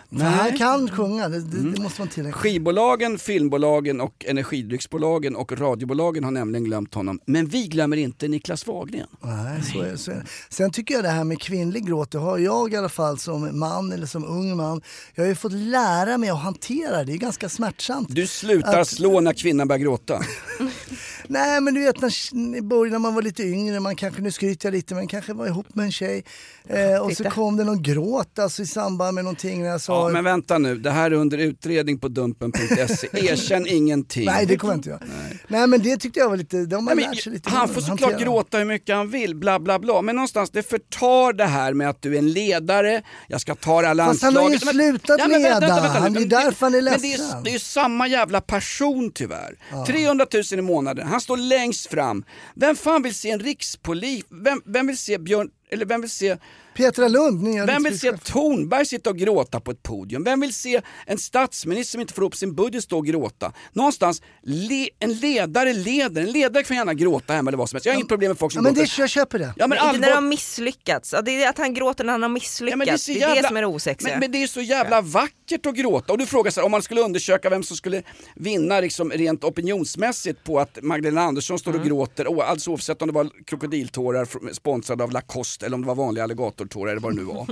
[0.10, 2.36] Men han kan sjunga, det, det, det måste man tillägga.
[2.36, 7.20] Skivbolagen, filmbolagen och energidrycksbolagen och radiobolagen har nämligen glömt honom.
[7.26, 9.08] Men vi glömmer inte Niklas Wahlgren.
[9.22, 10.26] Nej, så är, så är det.
[10.50, 13.60] Sen tycker jag det här med kvinnlig gråt, det har jag i alla fall som
[13.60, 14.82] man eller som ung man,
[15.16, 18.08] jag har ju fått lära mig att hantera det, det är ganska smärtsamt.
[18.12, 20.22] Du slutar Att- slå när kvinnan börjar gråta.
[21.28, 24.32] Nej men du vet när, i början när man var lite yngre, man kanske, nu
[24.32, 26.24] skryter jag lite, men kanske var ihop med en tjej.
[26.68, 30.08] Eh, och så kom det någon gråt alltså, i samband med någonting jag sa...
[30.08, 33.08] Ja, men vänta nu, det här är under utredning på dumpen.se.
[33.14, 34.26] Erkänn ingenting.
[34.26, 35.02] Nej det kommer jag inte göra.
[35.48, 35.68] Nej.
[35.68, 38.00] men det tyckte jag var lite, de har Nej, lärt sig lite han får såklart
[38.12, 38.20] hanterar.
[38.32, 40.02] gråta hur mycket han vill, bla bla bla.
[40.02, 43.82] Men någonstans, det förtar det här med att du är en ledare, jag ska ta
[43.82, 44.76] det här Fast han har ju landslaget.
[44.76, 45.74] Slutat Ja, men vänta, leda.
[45.76, 47.44] vänta, vänta, Han- det är därför han är Men det är, ledsen.
[47.44, 49.58] det är ju samma jävla person tyvärr.
[49.72, 49.86] Ja.
[49.86, 52.24] 300 000 i månaden, han står längst fram.
[52.56, 54.24] Vem fan vill se en rikspolis?
[54.44, 56.38] Vem, vem vill se Björn, eller vem vill se
[56.76, 58.18] Petra Lund, nya vem vill se.
[58.18, 60.24] Tornberg sitta och gråta på ett podium?
[60.24, 63.54] Vem vill se en statsminister som inte får upp sin budget stå och gråta?
[63.74, 66.22] Någonstans, le, en ledare leder.
[66.22, 67.86] En ledare kan gärna gråta hemma eller vad som helst.
[67.86, 68.94] Jag har inget problem med folk Ja, som men gråter.
[68.98, 69.54] det, jag köper det.
[69.58, 71.14] Ja, men inte när allvar- de har misslyckats.
[71.14, 72.72] Ja, det är att han gråter när han har misslyckats.
[72.72, 74.12] Ja, men det är, så det, jävla- som är det osexiga.
[74.12, 76.12] Men, men det är så jävla vackert att gråta.
[76.14, 78.04] Och du frågar så här, om man skulle undersöka vem som skulle
[78.36, 81.88] vinna liksom rent opinionsmässigt på att Magdalena Andersson står och Mm.
[81.88, 85.96] gråter, och alltså oavsett om det var krokodiltårar sponsrade av Lacoste eller om det var
[85.96, 87.48] vanliga alligatortårar eller vad det nu var.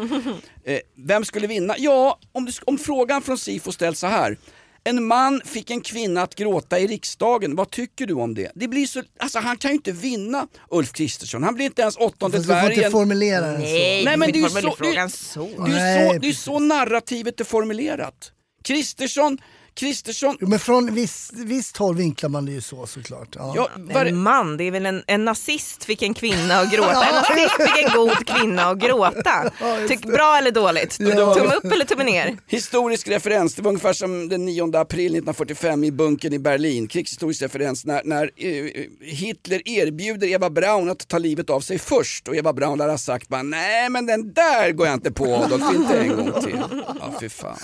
[0.64, 1.76] eh, vem skulle vinna?
[1.78, 4.38] Ja, om, om frågan från Sifo ställs så här.
[4.86, 8.52] En man fick en kvinna att gråta i riksdagen, vad tycker du om det?
[8.56, 11.98] det blir så, alltså han kan ju inte vinna Ulf Kristersson, han blir inte ens
[11.98, 12.92] åttonde Fast du får inte dvärgen.
[12.92, 13.68] formulera den så.
[13.68, 14.62] Nej, Nej men det är ju så, det,
[15.10, 15.40] så.
[15.66, 18.32] det är så, det är så narrativet är formulerat.
[18.64, 19.38] Kristersson,
[19.76, 23.28] Kristersson, Jo, men från viss, visst håll vinklar man det ju så såklart.
[23.36, 23.54] Ja.
[23.90, 27.06] Ja, En man, det är väl en, en nazist fick en kvinna att gråta.
[27.06, 29.52] En nazist fick en god kvinna att gråta.
[29.88, 30.98] Tyck, bra eller dåligt?
[30.98, 31.14] Tumme
[31.56, 32.38] upp eller tumme ner?
[32.48, 36.88] Historisk referens, det var ungefär som den 9 april 1945 i bunkern i Berlin.
[36.88, 42.28] Krigshistorisk referens när, när eh, Hitler erbjuder Eva Braun att ta livet av sig först
[42.28, 45.36] och Eva Braun lär ha sagt bara, nej men den där går jag inte på
[45.36, 46.62] Adolf, inte en gång till.
[47.00, 47.58] Ja fy fan.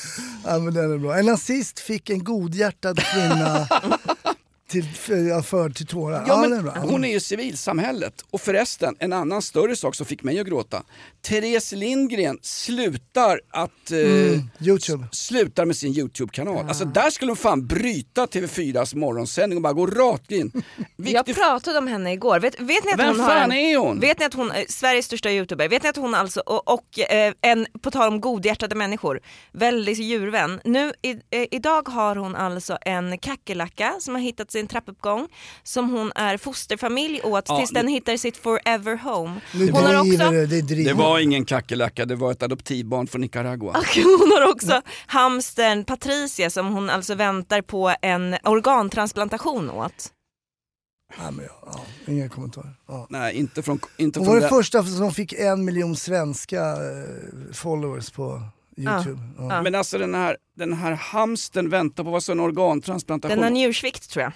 [0.45, 1.17] Ja, men den är bra.
[1.17, 3.67] En nazist fick vilken godhjärtad kvinna.
[4.69, 6.23] till, för, för, till tårar.
[6.27, 6.73] Ja, är men bra.
[6.81, 8.13] hon är ju civilsamhället.
[8.31, 10.83] Och förresten, en annan större sak som fick mig att gråta.
[11.21, 13.91] Therese Lindgren slutar att...
[13.91, 15.07] Eh, Mm, Youtube.
[15.11, 16.67] s- Slutar med sin Youtube-kanal.
[16.67, 20.51] Alltså där skulle hon fan bryta TV4s morgonsändning och bara gå rakt in.
[20.97, 22.39] Jag pratade om henne igår.
[22.39, 23.99] Vet, vet ni att Vem hon har fan en, är hon?
[23.99, 25.69] Vet ni att hon är Sveriges största youtuber?
[25.69, 29.19] Vet ni att hon alltså, och, och eh, en, på tal om godhjärtade människor,
[29.51, 30.61] väldigt djurvän.
[30.65, 35.27] Nu i, eh, idag har hon alltså en kackerlacka som har hittat sin trappuppgång
[35.63, 39.41] som hon är fosterfamilj åt Ja, tills nu- den hittar sitt forever home.
[39.53, 43.69] Hon har också det driver Det var ingen kackerlacka, det var ett adoptivbarn från Nicaragua.
[43.69, 50.11] Och hon har också hamstern Patricia som hon alltså väntar på en organtransplantation åt.
[51.17, 51.71] Ja, men, ja,
[52.05, 52.73] ja, inga kommentarer.
[52.87, 53.07] Ja.
[53.09, 53.79] Nej, inte från...
[53.97, 58.41] Inte Hon från var den det- första som fick en miljon svenska eh, followers på
[58.79, 59.19] Youtube.
[59.37, 59.61] Ja.
[59.61, 63.35] Men alltså den här, den här hamsten väntar på vad så en organtransplantation.
[63.37, 64.31] Den har njursvikt tror jag.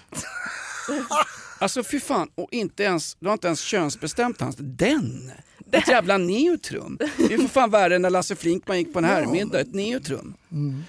[1.58, 4.56] Alltså fy fan, och inte ens, du har inte ens könsbestämt hans.
[4.58, 5.32] Den!
[5.74, 6.98] Ett jävla neutrum.
[7.16, 10.34] Det är för fan värre än när Lasse Flinkman gick på en herrmiddag, ett neutrum.
[10.52, 10.84] Mm.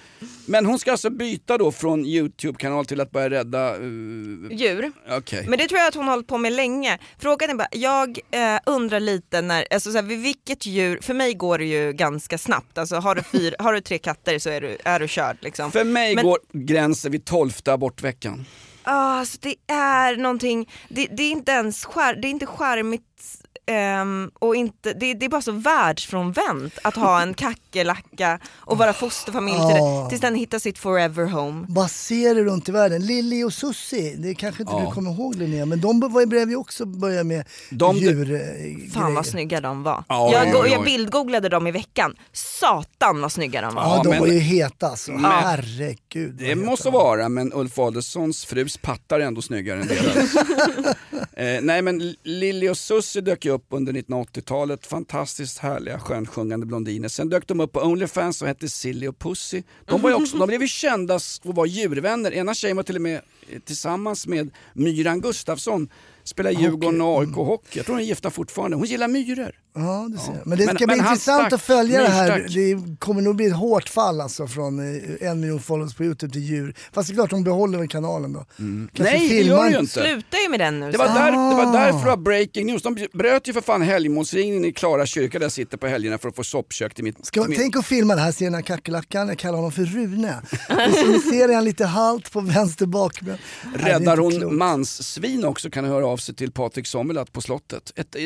[0.46, 3.78] Men hon ska alltså byta då från Youtube-kanal till att börja rädda...
[3.78, 4.92] Uh, Djur.
[5.10, 5.46] Okej.
[5.48, 7.00] Men det tror jag att hon har hållit på med länge.
[7.20, 11.14] Frågan är bara, jag eh, undrar lite när, alltså så här, vid vilket djur, för
[11.14, 12.78] mig går det ju ganska snabbt.
[12.78, 15.72] Alltså har du, fyr, har du tre katter så är du, är du körd liksom.
[15.72, 18.46] För mig Men- går gränsen vid tolfte abortveckan.
[18.84, 23.45] Ah, alltså det är någonting, det, det är inte ens skär, det är inte charmigt
[23.66, 27.34] ehm, och inte, det, det är bara så världsfrånvänt att ha en
[27.74, 30.04] kackerlacka och vara fosterfamilj till Ah.
[30.04, 31.66] det, tills den hittar sitt forever home.
[31.70, 33.06] Vad ser du runt i världen?
[33.06, 34.86] Lilly och Susie, det kanske inte Ja.
[34.88, 38.34] du kommer ihåg Linnea, men de var ju också börja med De- djur...
[38.34, 39.16] eh, Fan grejer.
[39.16, 40.04] vad snygga de var.
[40.10, 42.16] Ja, jag, oj, oj, jag bildgooglade dem i veckan.
[42.34, 43.84] Satan vad snygga de var.
[43.84, 45.12] Ja, de men- var ju heta alltså.
[45.12, 46.34] Men- Herregud.
[46.36, 47.04] Det måste de var.
[47.18, 50.36] vara, men Ulf Adelsohns frus pattar är ändå snyggare än deras.
[51.34, 57.08] eh, nej men Lili och Susie dök ju upp under 1980-talet, fantastiskt härliga skönsjungande blondiner.
[57.08, 59.64] Sen dök de upp på Onlyfans och hette Silly och Pussy.
[59.86, 62.34] De, var ju också, de blev ju kända och var djurvänner.
[62.34, 65.90] Ena tjejen var till och med eh, tillsammans med Myran Gustafsson,
[66.26, 67.78] spelar i Djurgården och AIK hockey.
[67.78, 68.78] Jag tror hon är gifta fortfarande.
[68.78, 69.52] Hon gillar myror.
[69.78, 70.48] Ja, det ser jag.
[70.48, 72.40] Men det Men- ska men bli han intressant stack, att följa det här.
[72.40, 72.54] myrstack.
[72.54, 74.80] Det kommer nog bli ett hårt fall alltså från
[75.20, 76.76] eh, en miljon followers på Youtube till djur.
[76.94, 78.46] Fast det är klart de behåller väl kanalen då.
[78.60, 78.90] Mm.
[78.94, 79.92] Nej, det filmar gör ju inte.
[79.92, 80.92] Sluta ju med den nu.
[80.92, 81.72] Det var, där, det var Ah.
[81.72, 82.82] därför det var breaking news.
[82.84, 86.30] De bröt ju för fan helgmålsringen i Klara kyrka där jag sitter på helgerna för
[86.30, 87.26] att få soppkök till mitt...
[87.26, 89.72] Ska, till mitt tänk att filma det här, se den här kackerlackan, jag kallar honom
[89.72, 90.36] för Rune.
[90.70, 93.38] Och så ser han lite halt på vänster bakben.
[93.76, 97.92] Räddar hon manssvin också kan höra av sig till Patrik Sommelat på slottet.
[97.96, 98.22] Ett, eh,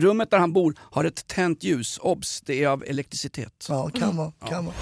[0.00, 3.66] rummet där han bor har ett tänt ljus, obs, det är av elektricitet.
[3.68, 4.32] Ja, kan vara.
[4.48, 4.74] Kan vara.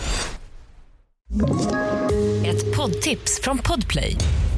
[2.47, 4.17] Ett poddtips från Podplay.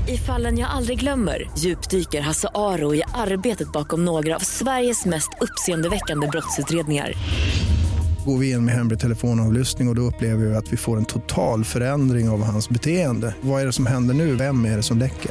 [0.09, 5.29] I fallen jag aldrig glömmer djupdyker Hasse Aro i arbetet bakom några av Sveriges mest
[5.40, 7.12] uppseendeväckande brottsutredningar.
[8.26, 11.05] Går vi in med hemlig telefonavlyssning och, och då upplever vi att vi får en
[11.05, 13.35] total förändring av hans beteende.
[13.40, 14.35] Vad är det som händer nu?
[14.35, 15.31] Vem är det som läcker?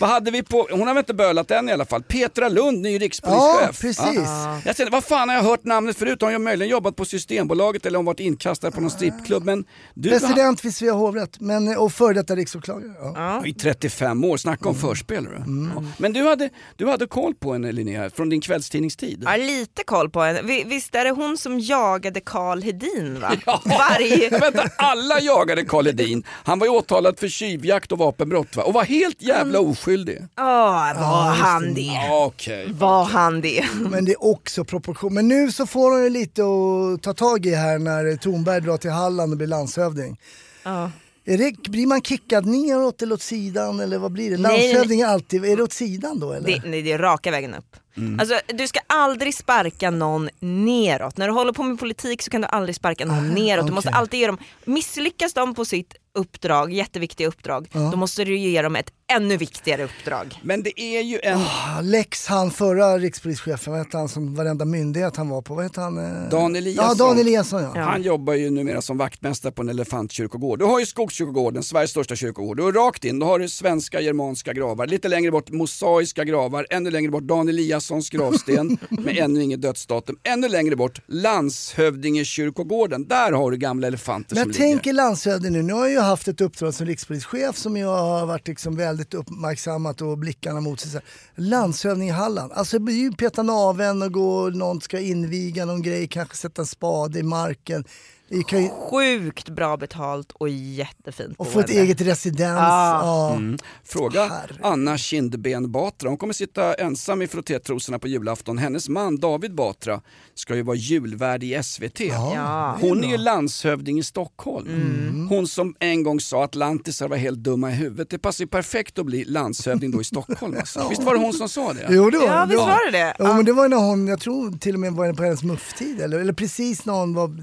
[0.00, 2.02] Vad hade vi på, hon har väl inte bölat än i alla fall.
[2.02, 3.40] Petra Lund, ny rikspolischef.
[3.62, 4.28] Ja, precis.
[4.64, 6.18] Jag tänkte, vad fan har jag hört namnet förut?
[6.22, 9.44] Hon har möjligen jobbat på Systembolaget eller hon varit inkastad på någon strippklubb.
[9.44, 12.92] Men du President vid Svea hovrätt men, och före detta riksåklagare.
[13.14, 13.46] Ja.
[13.46, 15.36] i 35 år, snacka om förspelare.
[15.36, 15.72] Mm.
[15.76, 15.84] Ja.
[15.98, 19.22] Men du hade, du hade koll på henne Linnea, från din kvällstidningstid.
[19.26, 20.42] Ja, lite koll på henne.
[20.42, 23.32] Vi- Visst är det hon som jagade Karl Hedin va?
[23.64, 24.30] Varje...
[24.38, 26.22] Vänta, alla jagade Karl Hedin.
[26.44, 28.62] Han var ju åtalad för tjuvjakt och vapenbrott va?
[28.62, 29.70] och var helt jävla Mm.
[29.90, 30.26] Oskyldig.
[30.38, 31.80] Åh, var just han det.
[31.80, 32.08] det?
[32.10, 32.72] Okej.
[32.72, 33.64] Var han det?
[33.90, 35.14] Men det är också proportion.
[35.14, 38.76] Men nu så får hon ju lite att ta tag i här när Thornberg drar
[38.76, 40.20] till Halland och blir landshövding.
[40.62, 40.90] Ja.
[41.24, 44.36] Är det, blir man kickad neråt eller åt sidan eller vad blir det?
[44.36, 46.46] Landshövding är alltid, är det åt sidan då eller?
[46.46, 47.76] Det, nej, det är raka vägen upp.
[48.20, 51.16] Alltså, du ska aldrig sparka någon neråt.
[51.16, 53.66] När du håller på med politik så kan du aldrig sparka någon neråt.
[53.66, 53.98] Du måste okej.
[53.98, 57.80] alltid ge dem, misslyckas de på sitt uppdrag, jätteviktiga uppdrag, Ja.
[57.80, 60.38] då måste du ge dem ett ännu viktigare uppdrag.
[60.42, 61.38] Men det är ju en...
[61.38, 65.54] Ah, Lex, han förra rikspolischefen, vad hette han som varenda myndighet han var på?
[65.54, 65.98] Vad hette han?
[65.98, 66.28] eh?
[66.30, 66.84] Dan Eliasson.
[66.98, 67.80] Ja, Dan Eliasson ja.
[67.82, 70.58] Han jobbar ju numera som vaktmästare på en elefantkyrkogård.
[70.58, 72.56] Du har ju Skogskyrkogården, Sveriges största kyrkogård.
[72.56, 74.86] Du har rakt in, då har du svenska germanska gravar.
[74.86, 77.48] Lite längre bort mosaiska gravar, ännu längre bort Dan
[77.80, 80.16] Eliassons gravsten med ännu inget dödsdatum.
[80.22, 83.08] Ännu längre bort, landshövdingekyrkogården.
[83.08, 84.74] Där har du gamla elefanter Men som jag ligger.
[84.74, 88.26] tänker landshövding nu, nu har jag ju haft ett uppdrag som rikspolischef som jag har
[88.26, 91.00] varit liksom väldigt uppmärksammat och blickarna mot sig.
[91.36, 95.82] Landshövding i Halland, alltså det blir ju peta naveln och gå, någon ska inviga någon
[95.82, 97.84] grej, kanske sätta en spade i marken.
[98.32, 102.58] Ju, Sjukt bra betalt och jättefint och få ett eget residens.
[102.60, 103.34] Ah.
[103.34, 103.58] Mm.
[103.84, 106.08] Fråga Anna Kindben Batra.
[106.08, 108.58] Hon kommer sitta ensam i frottétrosorna på julafton.
[108.58, 110.00] Hennes man David Batra
[110.34, 112.00] ska ju vara julvärd i SVT.
[112.00, 112.78] Ja.
[112.80, 115.26] Hon är ju landshövding i Stockholm.
[115.28, 118.10] Hon som en gång sa att lantisar var helt dumma i huvudet.
[118.10, 120.56] Det passar ju perfekt att bli landshövding då i Stockholm.
[120.58, 120.86] Alltså.
[120.88, 121.86] Visst var det hon som sa det?
[121.90, 123.14] Jo det var Ja, visst var det det?
[123.18, 126.00] Ja, men det var när hon, jag tror till och med var på hennes mufftid
[126.00, 127.36] eller, eller precis när hon var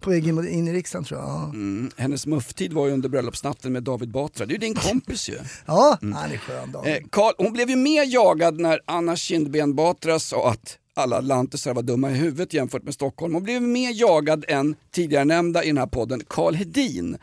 [0.00, 1.28] på väg in, i riksdagen tror jag.
[1.28, 1.90] Ja, Mm.
[1.96, 4.46] Hennes mufftid var ju under bröllopsnatten med David Batra.
[4.46, 5.38] Det är ju din kompis ju.
[5.66, 6.92] ja han är skön David.
[6.94, 11.74] Eh, Carl, hon blev ju mer jagad när Anna Kindben Batra sa att alla lantisar
[11.74, 13.34] var dumma i huvudet jämfört med Stockholm.
[13.34, 17.18] Hon blev mer jagad än tidigare nämnda i den här podden, Carl Hedin.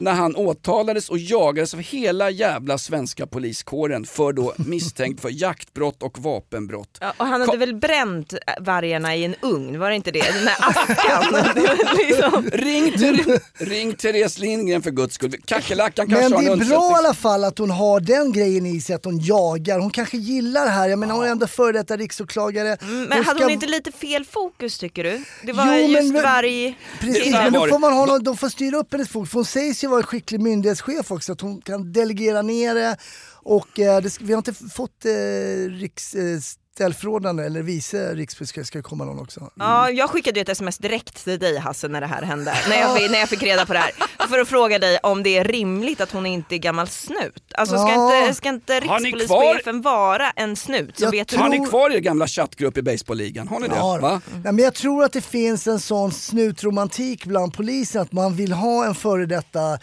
[0.00, 6.02] När han åtalades och jagades av hela jävla svenska poliskåren för då misstänkt för jaktbrott
[6.02, 6.98] och vapenbrott.
[7.00, 10.32] Ja, och han hade väl bränt vargarna i en ugn, var det inte det?
[10.32, 11.54] Den här askan.
[11.96, 12.50] Liksom...
[12.52, 15.36] Ring, till, ring Therese Lindgren för guds skull.
[15.44, 18.80] Kackerlackan kanske Men det är bra i alla fall att hon har den grejen i
[18.80, 19.78] sig, att hon jagar.
[19.78, 22.76] Hon kanske gillar det här, jag menar hon är ändå före detta riksåklagare.
[23.08, 25.24] Men hade ska- hon inte lite fel fokus tycker du?
[25.42, 26.78] Det var Jo, men- just varg...
[27.00, 29.30] Precis, men då får man ha någon, de får styra upp hennes fokus.
[29.30, 32.96] För hon sägs ju vara en skicklig myndighetschef också, att hon kan delegera ner det.
[33.42, 36.38] Och eh, det, vi har inte fått eh, riks, eh,
[36.78, 39.50] ställförordnande eller vice rikspolischef ska komma någon också.
[39.54, 42.80] Ja, jag skickade ju ett sms direkt till dig Hasse när det här hände, när
[42.80, 43.90] jag, fick- när jag fick reda på det här.
[44.28, 47.42] För att fråga dig om det är rimligt att hon inte är gammal snut.
[47.54, 48.22] Alltså ska Ja.
[48.22, 50.98] inte, ska inte rikspolischefen vara en snut?
[50.98, 53.48] Så Jag vet tror- Har ni kvar er gamla chattgrupp i baseballligan?
[53.48, 53.76] Har ni det?
[53.76, 53.98] Ja.
[54.02, 54.20] Va?
[54.32, 58.52] Nej, men jag tror att det finns en sån snutromantik bland polisen att man vill
[58.52, 59.78] ha en före detta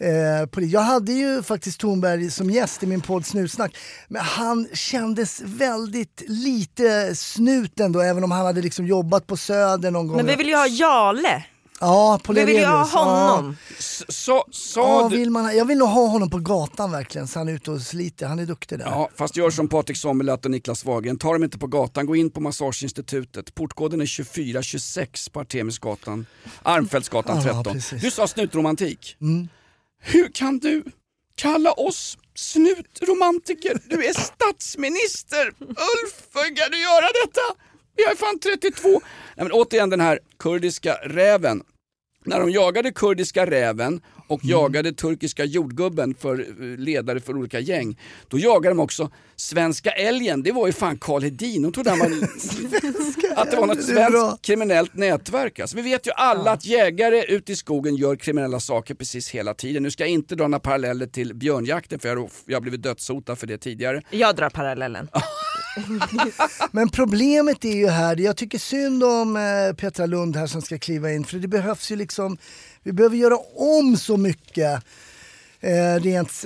[0.00, 0.64] eh.
[0.64, 3.76] Jag hade ju faktiskt Thornberg som gäst i min podd Snutsnack.
[4.08, 9.90] Men han kändes väldigt lite snut ändå, även om han hade liksom jobbat på Söder
[9.90, 10.16] någon gång.
[10.16, 11.44] Men vi vill ju ha Jale.
[11.82, 13.56] Ja, på Vi vill ju ha honom.
[13.78, 14.44] S- Så,
[14.76, 17.70] Ja, vill man, jag vill nog ha honom på gatan verkligen, så han är ute
[17.70, 18.26] och sliter.
[18.26, 18.86] Han är duktig där.
[18.86, 21.18] Ja, fast gör som Patrik Sommerlath och Niklas Wahlgren.
[21.18, 23.54] Ta dem inte på gatan, gå in på Massageinstitutet.
[23.54, 26.26] Portkoden är 2426 på Artemisgatan,
[26.62, 27.64] Armfältsgatan Ja, 13.
[27.74, 28.02] precis.
[28.02, 29.16] Du sa snutromantik.
[29.20, 29.48] Mm.
[30.00, 30.84] Hur kan du
[31.34, 33.78] kalla oss snutromantiker?
[33.86, 35.46] Du är statsminister!
[35.58, 37.40] Ulf, hur kan du göra detta?
[37.96, 38.88] Jag är fan 32.
[38.90, 39.00] Nej,
[39.36, 41.62] men återigen den här kurdiska räven.
[42.24, 44.50] När de jagade kurdiska räven och Mm.
[44.50, 50.42] jagade turkiska jordgubben för eh, ledare för olika gäng, då jagade de också svenska älgen.
[50.42, 51.62] Det var ju fan Karl Hedin.
[51.62, 52.06] De trodde han var,
[53.36, 55.58] att det var något svenskt kriminellt nätverk.
[55.60, 59.54] Alltså, vi vet ju alla att jägare ute i skogen gör kriminella saker precis hela
[59.54, 59.82] tiden.
[59.82, 62.82] Nu ska jag inte dra några paralleller till björnjakten för jag har, jag har blivit
[62.82, 64.02] dödshotad för det tidigare.
[64.10, 65.08] Jag drar parallellen.
[66.70, 70.78] Men problemet är ju här, jag tycker synd om eh, Petra Lund här som ska
[70.78, 72.38] kliva in för det behövs ju liksom,
[72.82, 74.84] vi behöver göra om så mycket.
[75.62, 76.44] Eh, rent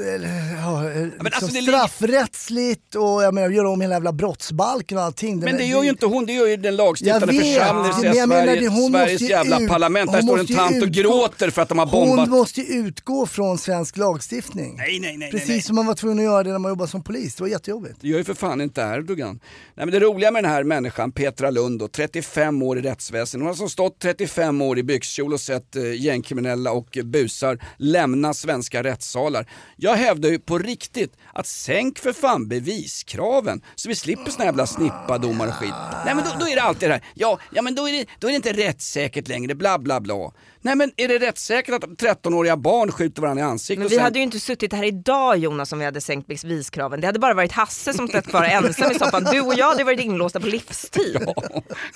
[0.63, 4.99] ja, eh, liksom alltså det ligger- straffrättsligt och jag menar, göra om hela jävla brottsbalken
[4.99, 5.41] och allting.
[5.41, 8.29] Den Men det gör ju inte hon, det gör ju den lagstiftande församlingen, men jag
[8.29, 10.13] menar, Sveriges jävla ut- parlament.
[10.13, 12.29] Där står en tant och gråter för att de har bombat.
[12.29, 14.75] Hon måste ju utgå från svensk lagstiftning.
[14.77, 15.63] Nej, nej, nej, Precis nej, nej.
[15.63, 17.35] som man var tvungen att göra det när man jobbade som polis.
[17.35, 17.95] Det var jättejobbigt.
[18.01, 19.41] Det gör ju för fan inte Erdogan.
[19.75, 23.35] Nej, men det roliga med den här människan, Petra Lund, då, 35 år i rättsväsendet.
[23.43, 28.35] Hon har alltså stått 35 år i byxkjol och sett eh, gängkriminella och busar lämna
[28.35, 29.47] svenska rättssalar.
[29.77, 34.67] Jag hävdar ju på riktigt att sänk för fan beviskraven så vi slipper såna jävla
[34.67, 35.75] snippadomar och skit.
[36.05, 38.07] Nej men då, då är det alltid det här, ja, ja men då är, det,
[38.19, 40.33] då är det inte rättssäkert längre, bla bla bla.
[40.63, 43.79] Nej men är det rättssäkert att 13-åriga barn skjuter varandra i ansiktet?
[43.79, 47.01] Men vi sen- hade ju inte suttit här idag Jonas om vi hade sänkt beviskraven.
[47.01, 49.25] Det hade bara varit Hasse som stått kvar ensam i soffan.
[49.25, 51.15] Du och jag hade varit inlåsta på livstid.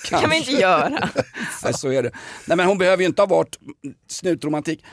[0.03, 1.09] det kan vi inte göra.
[1.63, 2.11] Nej, så är det.
[2.45, 3.59] Nej, men hon behöver ju inte ha varit
[4.09, 4.83] snutromantik.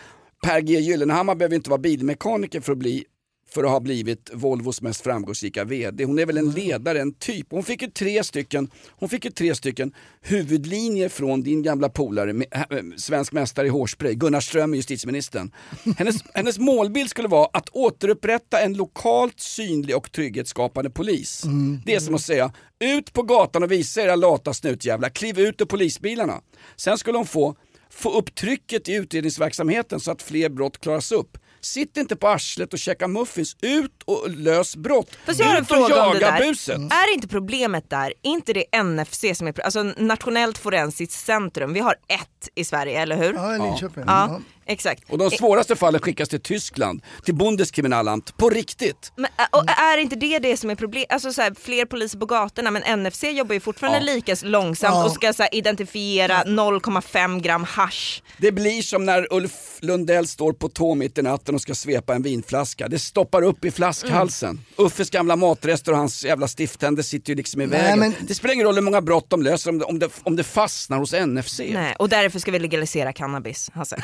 [0.43, 3.05] Per G Gyllenhammar behöver inte vara bilmekaniker för att bli
[3.51, 6.05] för att ha blivit Volvos mest framgångsrika VD.
[6.05, 7.47] Hon är väl en ledare, en typ.
[7.51, 12.31] Hon fick ju tre stycken, hon fick ju tre stycken huvudlinjer från din gamla polare,
[12.31, 12.65] äh,
[12.97, 15.51] svensk mästare i hårspray, Gunnar Ström, justitieministern.
[15.99, 21.45] Hennes, hennes målbild skulle vara att återupprätta en lokalt synlig och trygghetsskapande polis.
[21.85, 25.61] Det är som att säga, ut på gatan och visa era lata snutjävlar, kliv ut
[25.61, 26.41] ur polisbilarna.
[26.77, 27.57] Sen skulle hon få
[27.97, 31.39] få upp trycket i utredningsverksamheten så att fler brott klaras upp.
[31.61, 33.57] Sitt inte på arslet och käka muffins.
[33.63, 35.11] Ut och lös brott.
[35.27, 36.49] Fast jag har en Ut och fråga om det jaga där.
[36.49, 36.77] buset.
[36.77, 41.93] Är inte problemet där, inte det NFC som är alltså Nationellt forensiskt centrum, vi har
[42.09, 43.35] ett i Sverige, eller hur?
[43.35, 44.05] Ja, i Linköping.
[44.07, 44.41] Ja, Ja.
[44.67, 45.03] Exakt.
[45.11, 49.13] Och de svåraste fallen skickas till Tyskland, till Bundeskriminalamt, på riktigt.
[49.17, 51.13] Men, och är inte det det som är problemet?
[51.13, 54.15] Alltså så här, fler poliser på gatorna men NFC jobbar ju fortfarande Ja.
[54.15, 55.05] lika långsamt Ja.
[55.05, 58.23] och ska så här, identifiera 0,5 gram hasch.
[58.39, 62.15] Det blir som när Ulf Lundell står på tå mitt i natten och ska svepa
[62.15, 62.89] en vinflaska.
[62.89, 64.51] Det stoppar upp i flaskhalsen.
[64.51, 64.87] Mm.
[64.87, 67.99] Uffes gamla matrester och hans jävla stiftänder sitter ju liksom i Nej, vägen.
[67.99, 70.37] men- Det spelar ingen roll hur många brott de löser om det, om det, om
[70.37, 71.61] det fastnar hos NFC.
[71.73, 73.97] Nej, och därför ska vi legalisera cannabis, Hasse.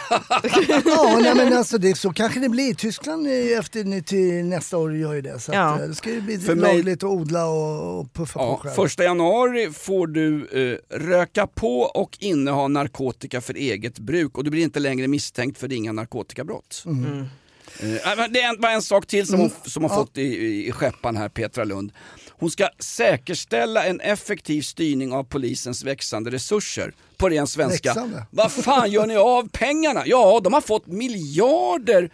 [0.85, 2.75] Ja, nej, men alltså, det, så kanske det blir.
[2.75, 5.39] Tyskland är efter till nästa år gör ju det.
[5.41, 5.61] Så Ja.
[5.75, 8.45] att, eh, det ska ju bli För mig- lagligt att odla och, och puffa på
[8.45, 8.75] Ja, själv.
[8.75, 10.47] första januari får du
[10.91, 15.59] eh, röka på och inneha narkotika för eget bruk och du blir inte längre misstänkt
[15.59, 16.83] för ringa narkotikabrott.
[16.87, 17.25] Mm.
[17.81, 19.59] Eh, men det är en- var en sak till som hon, Mm.
[19.65, 19.97] som hon Ja.
[19.99, 21.93] fått i, i, i skeppan här, Petra Lund.
[22.43, 26.93] Hon ska säkerställa en effektiv styrning av polisens växande resurser.
[27.17, 28.09] På ren svenska.
[28.31, 30.03] Vad fan gör ni av pengarna?
[30.07, 32.11] Ja, de har fått miljarder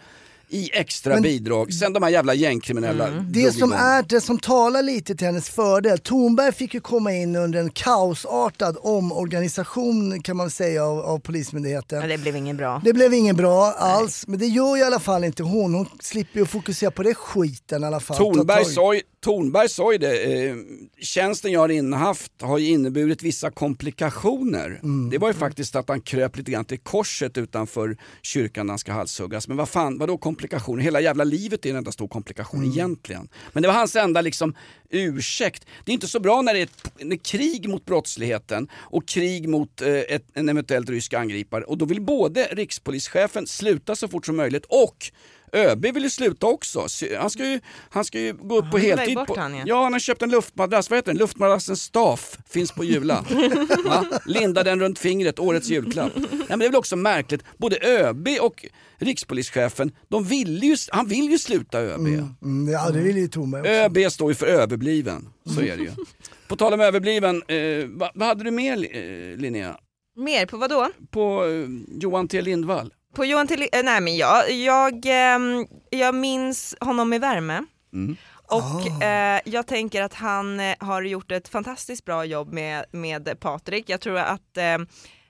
[0.51, 3.79] i extra Men- bidrag sen de här jävla gängkriminella drog Det som, igång.
[3.85, 7.69] är, det som talar lite till hennes fördel, Thornberg fick ju komma in under en
[7.69, 12.01] kaosartad omorganisation kan man säga av, av Polismyndigheten.
[12.01, 12.81] Ja, det blev inget bra.
[12.85, 15.73] Det blev ingen bra alls, men det gör ju i alla fall inte hon.
[15.73, 18.17] Hon slipper ju fokusera på det skiten i alla fall.
[18.17, 20.55] Tag- sa, ju- Tornberg sa ju det, eh,
[21.01, 24.79] tjänsten jag har innehaft har ju inneburit vissa komplikationer.
[24.83, 25.09] Mm.
[25.09, 28.79] Det var ju faktiskt att han kröp lite grann till korset utanför kyrkan när han
[28.79, 29.47] ska halshuggas.
[29.47, 30.83] Men vad fan, vadå komplikationer?
[30.83, 32.71] Hela jävla livet är en enda stor komplikation Mm.
[32.71, 33.29] egentligen.
[33.53, 34.55] Men det var hans enda liksom
[34.89, 35.65] ursäkt.
[35.85, 39.49] Det är inte så bra när det är ett när krig mot brottsligheten och krig
[39.49, 41.63] mot eh, ett, en eventuellt rysk angripare.
[41.63, 45.11] Och då vill både rikspolischefen sluta så fort som möjligt och
[45.53, 46.87] ÖB vill ju sluta också.
[46.87, 49.15] Så Han ska ju, han ska ju gå upp på heltid.
[49.15, 49.63] bort, På, han, ja.
[49.67, 50.89] ja, han har köpt en luftmadrass.
[50.89, 51.17] Vad heter den?
[51.17, 52.37] Luftmadrassen Staff.
[52.49, 53.25] Finns på Jula.
[53.85, 54.05] Va?
[54.25, 56.11] Linda den runt fingret, årets julklapp.
[56.15, 57.43] Nej, men det är väl också märkligt.
[57.57, 58.65] Både ÖB och
[58.97, 61.99] rikspolischefen, de vill ju, han vill ju sluta ÖB.
[62.07, 63.71] Mm, ja, det vill ju Thornberg också.
[63.71, 65.29] ÖB står ju för överbliven.
[65.55, 65.91] Så är det ju.
[66.47, 69.77] På tal om överbliven, eh, vad, vad hade du mer eh, Linnea?
[70.15, 70.89] Mer på vad då?
[71.11, 71.67] På eh,
[72.01, 72.93] Johan T Lindvall?
[73.15, 77.65] På Johan till, eh, nej men jag, jag, ehm, jag minns honom med värme.
[77.93, 78.15] Mm.
[78.49, 83.39] Och eh, jag tänker att han eh, har gjort ett fantastiskt bra jobb med, med
[83.39, 83.89] Patrik.
[83.89, 84.77] Jag tror att eh,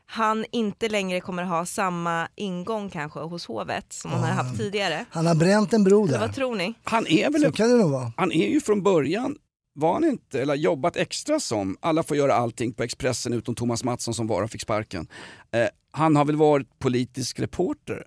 [0.05, 5.05] han inte längre kommer ha samma ingång kanske hos hovet som han har haft tidigare.
[5.09, 6.19] Han har bränt en bro där.
[6.19, 6.73] vad tror ni?
[6.84, 8.11] Han är väl Så kan det nog vara.
[8.17, 9.36] Han är ju från början,
[9.74, 13.84] var han inte, eller jobbat extra som, alla får göra allting på Expressen utom Thomas
[13.84, 15.07] Mattsson som bara fick sparken.
[15.51, 18.05] Eh, han har väl varit politisk reporter?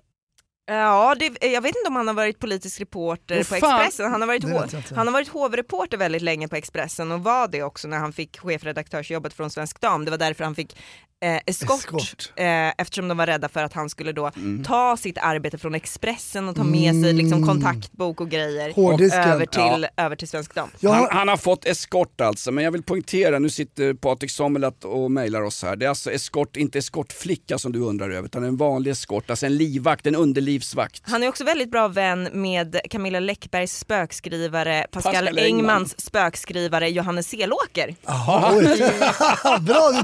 [0.65, 3.55] Ja, det, jag vet inte om han har varit politisk reporter Vad på?
[3.55, 4.11] Expressen.
[4.11, 7.63] Han har, varit hov, han har varit hovreporter väldigt länge på Expressen och var det
[7.63, 10.05] också när han fick chefredaktörsjobbet från Svensk Dam.
[10.05, 10.77] Det var därför han fick
[11.23, 12.31] eh, eskort, Eskort.
[12.35, 14.63] Eh, eftersom de var rädda för att han skulle då Mm.
[14.63, 19.21] ta sitt arbete från Expressen och ta med sig liksom, kontaktbok och grejer Hårddisken.
[19.21, 20.03] över till, Ja.
[20.03, 20.69] över till Svensk Dam.
[20.79, 24.31] Jag Han, har, han har fått eskort alltså, men jag vill poängtera, nu sitter Patrik
[24.31, 25.75] Sommelat och mejlar oss här.
[25.75, 29.45] Det är alltså eskort, inte eskortflicka som du undrar över, utan en vanlig eskort, alltså
[29.45, 31.01] en livvakt, en underlivsvakt.
[31.05, 35.45] Han är också väldigt bra vän med Camilla Läckbergs spökskrivare, Pascal, Pascal Engman.
[35.45, 37.95] Engmans spökskrivare Johannes Selåker.
[38.05, 38.63] Aha, oj.
[39.61, 40.03] Bra,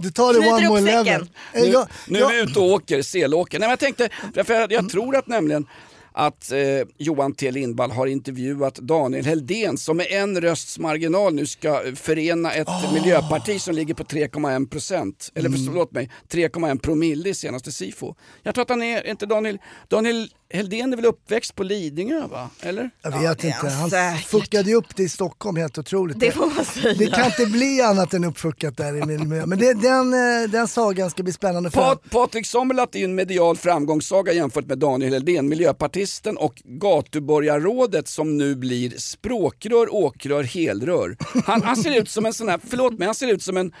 [0.00, 1.06] du, tar det Knyter one more level.
[1.52, 3.58] Eh, Nu, jag- nu jag- är vi ute och åker, selåker.
[3.58, 4.08] Nej, men jag tänkte,
[4.44, 5.66] för jag, jag tror att nämligen
[6.12, 6.58] att eh,
[6.98, 12.52] Johan T Lindvall har intervjuat Daniel Heldén som med en rösts marginal nu ska förena
[12.52, 15.30] ett miljöparti som ligger på 3,1 procent.
[15.34, 15.66] Eller Mm.
[15.66, 18.14] förlåt mig, 3,1 promille i senaste SIFO.
[18.42, 22.26] Jag tror att han är, är inte Daniel, Daniel Heldén är väl uppväxt på Lidingö
[22.26, 22.50] va?
[22.60, 22.90] Eller?
[23.02, 24.26] Jag vet inte, han säkert.
[24.26, 26.20] fuckade ju upp det i Stockholm helt otroligt.
[26.20, 26.94] Det får man säga.
[26.94, 29.46] Det kan inte bli annat än uppfuckat där i min miljö.
[29.46, 33.04] Men det, den, eh, den sagan ska bli spännande för Pat, Patrik Sommerlath är ju
[33.04, 40.42] en medial framgångssaga jämfört med Daniel Heldén, miljöpartisten och gatuborgarrådet som nu blir språkrör, åkrör,
[40.42, 41.16] helrör.
[41.46, 43.72] Han, han ser ut som en sån här, förlåt mig, han ser ut som en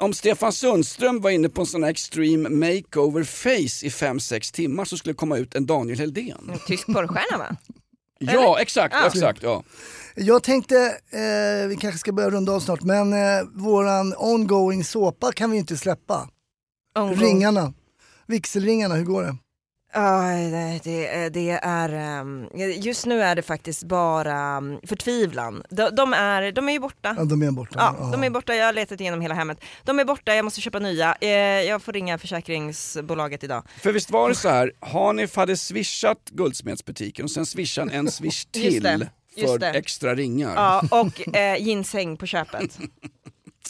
[0.00, 4.84] om Stefan Sundström var inne på en sån här extreme makeover face i 5-6 timmar
[4.84, 6.52] så skulle det komma ut en Daniel Heldén.
[6.66, 7.56] Tysk porrstjärna va?
[8.20, 9.06] Ja, exakt, Ja.
[9.06, 9.42] exakt.
[9.42, 9.62] Ja.
[10.14, 10.76] Jag tänkte,
[11.10, 15.56] eh, vi kanske ska börja runda av snart, men eh, våran ongoing såpa kan vi
[15.58, 16.28] inte släppa.
[16.98, 17.20] Ongoing.
[17.20, 17.72] Ringarna,
[18.26, 19.36] vigselringarna, hur går det?
[19.98, 20.20] Ja,
[20.50, 25.62] det, det, det är, ehm, just nu är det faktiskt bara mm, förtvivlan.
[25.70, 27.14] De, de, är, de är ju borta.
[27.18, 27.94] Ja, de är borta.
[28.00, 29.60] Ja, de är borta, jag har letat igenom hela hemmet.
[29.84, 31.16] De är borta, jag måste köpa nya.
[31.20, 31.28] Eh,
[31.68, 33.62] Jag får ringa försäkringsbolaget idag.
[33.80, 38.12] För visst var det så här, Hanif hade swishat guldsmedsbutiken och sen swishade han en
[38.12, 39.06] swish till
[39.40, 40.54] för extra ringar.
[40.54, 42.78] Ja, och eh, ginseng på köpet.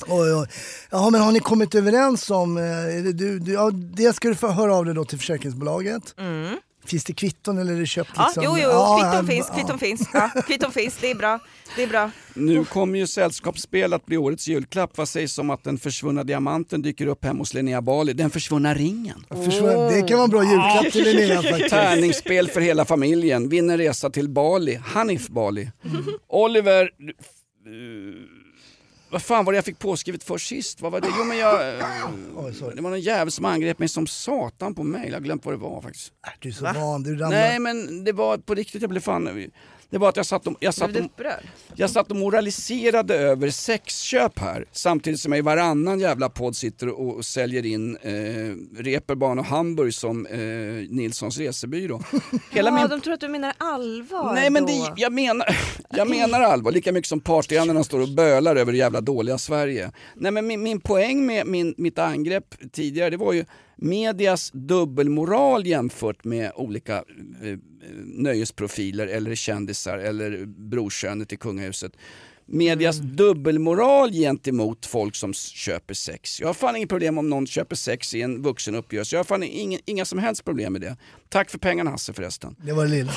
[0.06, 0.46] Oj, oj.
[0.90, 2.62] Jaha, men har ni kommit överens om, eh,
[3.04, 6.14] det du, du, ja, det ska du få höra av dig då till försäkringsbolaget.
[6.18, 6.56] Mm.
[6.86, 8.42] Finns det kvitton eller är det köpt Ja, liksom?
[8.44, 9.54] jo, jo, Ja, kvitton ja, finns, ja.
[9.54, 10.08] kvitton finns.
[10.12, 11.38] Ja, kvitton finns, det är bra.
[11.76, 12.10] Det är bra.
[12.34, 14.96] Nu kommer ju sällskapsspel att bli årets julklapp.
[14.98, 18.12] Vad sägs om att den försvunna diamanten dyker upp hemma hos Linnea Bali?
[18.12, 19.24] Den försvunna ringen.
[19.30, 21.70] Försvann- Det kan vara en bra julklapp till Linnea faktiskt.
[21.70, 23.48] Tärningsspel för hela familjen.
[23.48, 24.74] Vinner resa till Bali.
[24.84, 25.70] Hanif Bali.
[26.28, 26.90] Oliver...
[26.98, 28.37] du- eh,
[29.10, 30.80] vad fan var det jag fick påskrivet för sist?
[30.80, 31.08] Vad var det?
[31.18, 31.68] Jo men jag...
[31.78, 35.08] eh, det var någon jävel som angrep mig som satan på mail.
[35.08, 36.12] Jag har glömt vad det var faktiskt.
[36.38, 37.30] Du är så van, du ramlar.
[37.30, 39.50] Nej men det var på riktigt, jag blev fan...
[39.90, 41.02] Det var att jag satt och, jag satt och,
[41.74, 46.88] jag satt och moraliserade över sexköp här samtidigt som jag i varannan jävla podd sitter
[46.88, 50.38] och, och säljer in eh, Reeperbahn och Hamburg som eh,
[50.90, 52.02] Nilssons resebyrå.
[52.50, 55.56] Hela ja, min de tror att du menar allvar Nej men det, jag, menar,
[55.90, 59.92] jag menar allvar, lika mycket som partyandarna står och bölar över det jävla dåliga Sverige.
[60.14, 63.44] Nej men min, min poäng med min, mitt angrepp tidigare det var ju
[63.78, 67.58] medias dubbelmoral jämfört med olika eh,
[68.04, 71.92] nöjesprofiler eller kändisar eller brorkönet i kungahuset.
[72.46, 76.40] Medias dubbelmoral gentemot folk som köper sex.
[76.40, 79.16] Jag har fan inget problem om någon köper sex i en vuxen uppgörelse.
[79.16, 80.96] Jag har fan inga, inga som helst problem med det.
[81.28, 82.56] Tack för pengarna Hasse förresten.
[82.58, 83.12] Det var det lilla.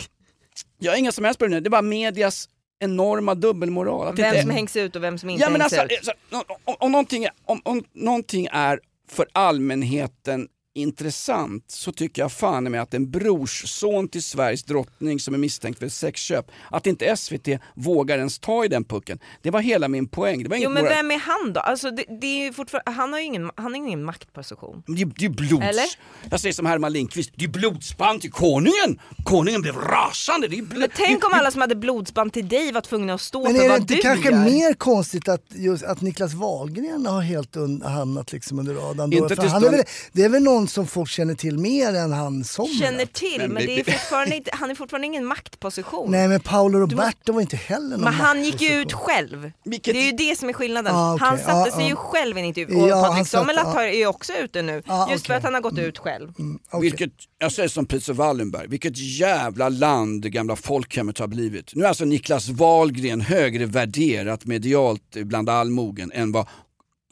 [0.79, 2.49] Jag har inga som helst problem, det är bara medias
[2.79, 4.15] enorma dubbelmoral.
[4.15, 6.05] Det Vem inte- som hängs ut och vem som inte ja, men hängs alltså, ut.
[6.05, 8.79] så, om, om, om, någonting är, om, om någonting är
[9.11, 15.33] för allmänheten intressant så tycker jag fan med att en brorsson till Sveriges drottning som
[15.33, 19.19] är misstänkt för sexköp, att inte SVT vågar ens ta i den pucken.
[19.41, 20.43] Det var hela min poäng.
[20.43, 21.59] Det var Jo men moral- vem är han då?
[21.59, 24.83] Alltså, det, det är fortfarande, han har ju ingen, han har ingen maktposition.
[24.87, 25.63] Det är det är blods...
[25.65, 25.85] Eller?
[26.29, 28.99] Jag säger som Herman Lindqvist, det är blodsband till konungen!
[29.23, 30.47] Konungen blev rasande!
[30.47, 33.21] Det är bl- Men tänk om alla som hade blodsband till dig var tvungna att
[33.21, 34.43] stå Men för är det vad inte du kanske gör.
[34.43, 39.09] mer konstigt att, just, att Niklas Wahlgren har helt un, hamnat liksom under radarn?
[39.09, 39.17] Då?
[39.17, 41.93] Inte För till han är väl, det är väl någon som folk känner till mer
[41.93, 45.25] än han som Känner till, men, Men det är fortfarande inte, han är fortfarande ingen
[45.25, 46.11] maktposition.
[46.11, 49.51] Nej men Paolo Roberto var inte heller någon Men han gick ju ut själv.
[49.63, 50.95] Det är ju det som är skillnaden.
[50.95, 51.27] Ah, okej.
[51.27, 51.89] Han satte Ja, sig ja.
[51.89, 52.77] ju själv i en intervju.
[52.77, 53.83] Ja, Och han Patrik Sommerlath ja.
[53.83, 54.83] är ju också ute nu.
[54.87, 55.37] Ah, just för okej.
[55.37, 56.33] att han har gått ut själv.
[56.81, 61.75] Vilket, jag säger som Peter Wallenberg, vilket jävla land det gamla folkhemmet har blivit.
[61.75, 66.47] Nu är alltså Niklas Wahlgren högre värderat medialt bland allmogen än vad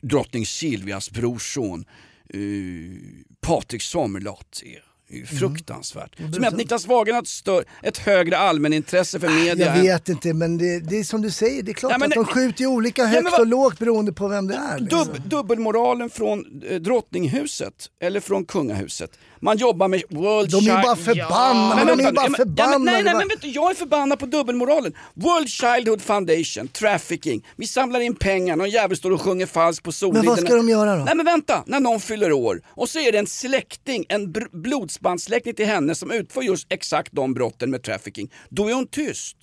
[0.02, 1.86] drottning Silvias brorson
[2.34, 2.40] Eh,
[3.42, 4.89] Patrik Sommerlath är.
[5.12, 6.16] Ju fruktansvärt.
[6.34, 9.76] Som är att Niklas Wahlgren har ett, stör, ett högre allmänintresse för media.
[9.76, 12.10] Jag vet inte men det, det är som du säger, det är klart Ja, men
[12.10, 14.80] att de skjuter ju olika Ja, men högt och lågt beroende på vem det är.
[14.80, 15.00] Liksom.
[15.00, 19.12] Dubb, dubbelmoralen från eh, drottninghuset eller från kungahuset.
[19.42, 22.26] Man jobbar med World De är ju bara förbannade, Men de är ju vänta, bara
[22.26, 24.94] ja, men- Ja, nej, nej men vet du, jag är förbannad på dubbelmoralen.
[25.14, 27.46] World Childhood Foundation, trafficking.
[27.56, 30.20] Vi samlar in pengar, någon jävel står och sjunger falskt på Soliden.
[30.26, 31.04] Men vad ska de göra då?
[31.04, 34.62] Nej men vänta, när någon fyller år och så är det en släkting, en br-
[35.00, 38.32] blodsbandssläkting till henne som utför just exakt de brotten med trafficking.
[38.50, 39.38] Då är hon tyst.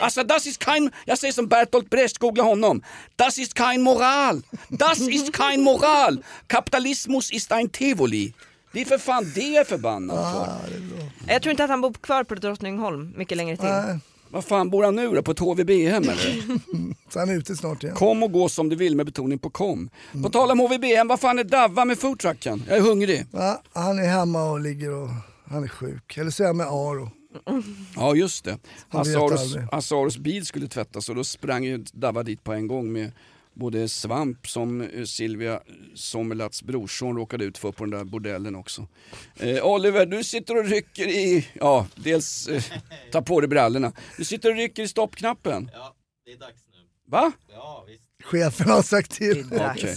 [0.00, 2.82] Alltså das ist kein, jag säger som Bertolt Brecht, googla honom.
[3.16, 4.42] Das ist kein moral.
[4.68, 6.24] Das ist kein moral.
[6.46, 8.34] Kapitalismus ist ein tivoli.
[8.72, 11.32] Det är för fan det jag är förbannad Ah, för.
[11.32, 13.64] Jag tror inte att han bor kvar på Drottningholm mycket längre till.
[13.68, 13.98] Nej.
[14.30, 15.22] Vad fan bor han nu då?
[15.22, 16.42] På ett HVB-hem eller?
[17.12, 17.96] Så han är ute snart igen.
[17.96, 19.90] Kom och gå som du vill med betoning på kom.
[20.22, 22.62] På tal om HVB-hem, vad fan är Davva med foodtrucken?
[22.68, 23.26] Jag är hungrig.
[23.32, 25.08] Ja, han är hemma och ligger och
[25.44, 26.16] han är sjuk.
[26.16, 27.10] Eller så är han med Aro.
[27.96, 28.58] Ja just det.
[28.88, 29.94] Hasse.
[29.96, 33.12] Aros bil skulle tvättas och då sprang ju Davva dit på en gång med
[33.58, 35.60] både svamp som eh, Silvia
[35.94, 38.86] Sommerlaths brorson råkade ut för på den där bordellen också.
[39.36, 42.62] Eh, Oliver, du sitter och rycker i, ja dels eh,
[43.12, 43.92] ta på dig brallorna.
[44.16, 45.70] Du sitter och rycker i stoppknappen.
[45.72, 45.94] Ja,
[46.24, 46.78] det är dags nu.
[47.06, 47.32] Va?
[47.52, 48.07] Ja, visst.
[48.30, 49.44] Chefen har sagt till.
[49.52, 49.96] Okej.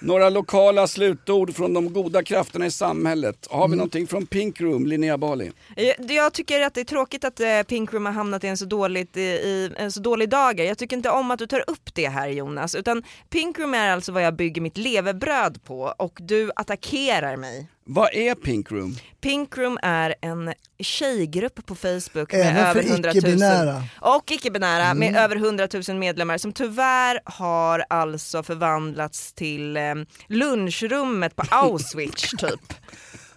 [0.00, 3.46] Några lokala slutord från de goda krafterna i samhället.
[3.50, 3.76] Har vi Mm.
[3.78, 5.52] någonting från Pink Room, Linnea Bali?
[5.76, 8.56] Jag, jag tycker att det är tråkigt att eh, Pink Room har hamnat i en
[8.56, 10.64] så, dåligt, i, i en så dålig dager.
[10.64, 12.74] Jag tycker inte om att du tar upp det här Jonas.
[12.74, 17.66] Utan Pink Room är alltså vad jag bygger mitt levebröd på och du attackerar mig.
[17.88, 18.96] Vad är Pink Room?
[19.20, 23.82] Pink Room är en tjejgrupp på Facebook med Även över för 100 000 icke-binära.
[24.00, 24.98] och icke-binära Mm.
[24.98, 29.82] med över 100 000 medlemmar som tyvärr har alltså förvandlats till eh,
[30.28, 32.72] lunchrummet på Auschwitz typ.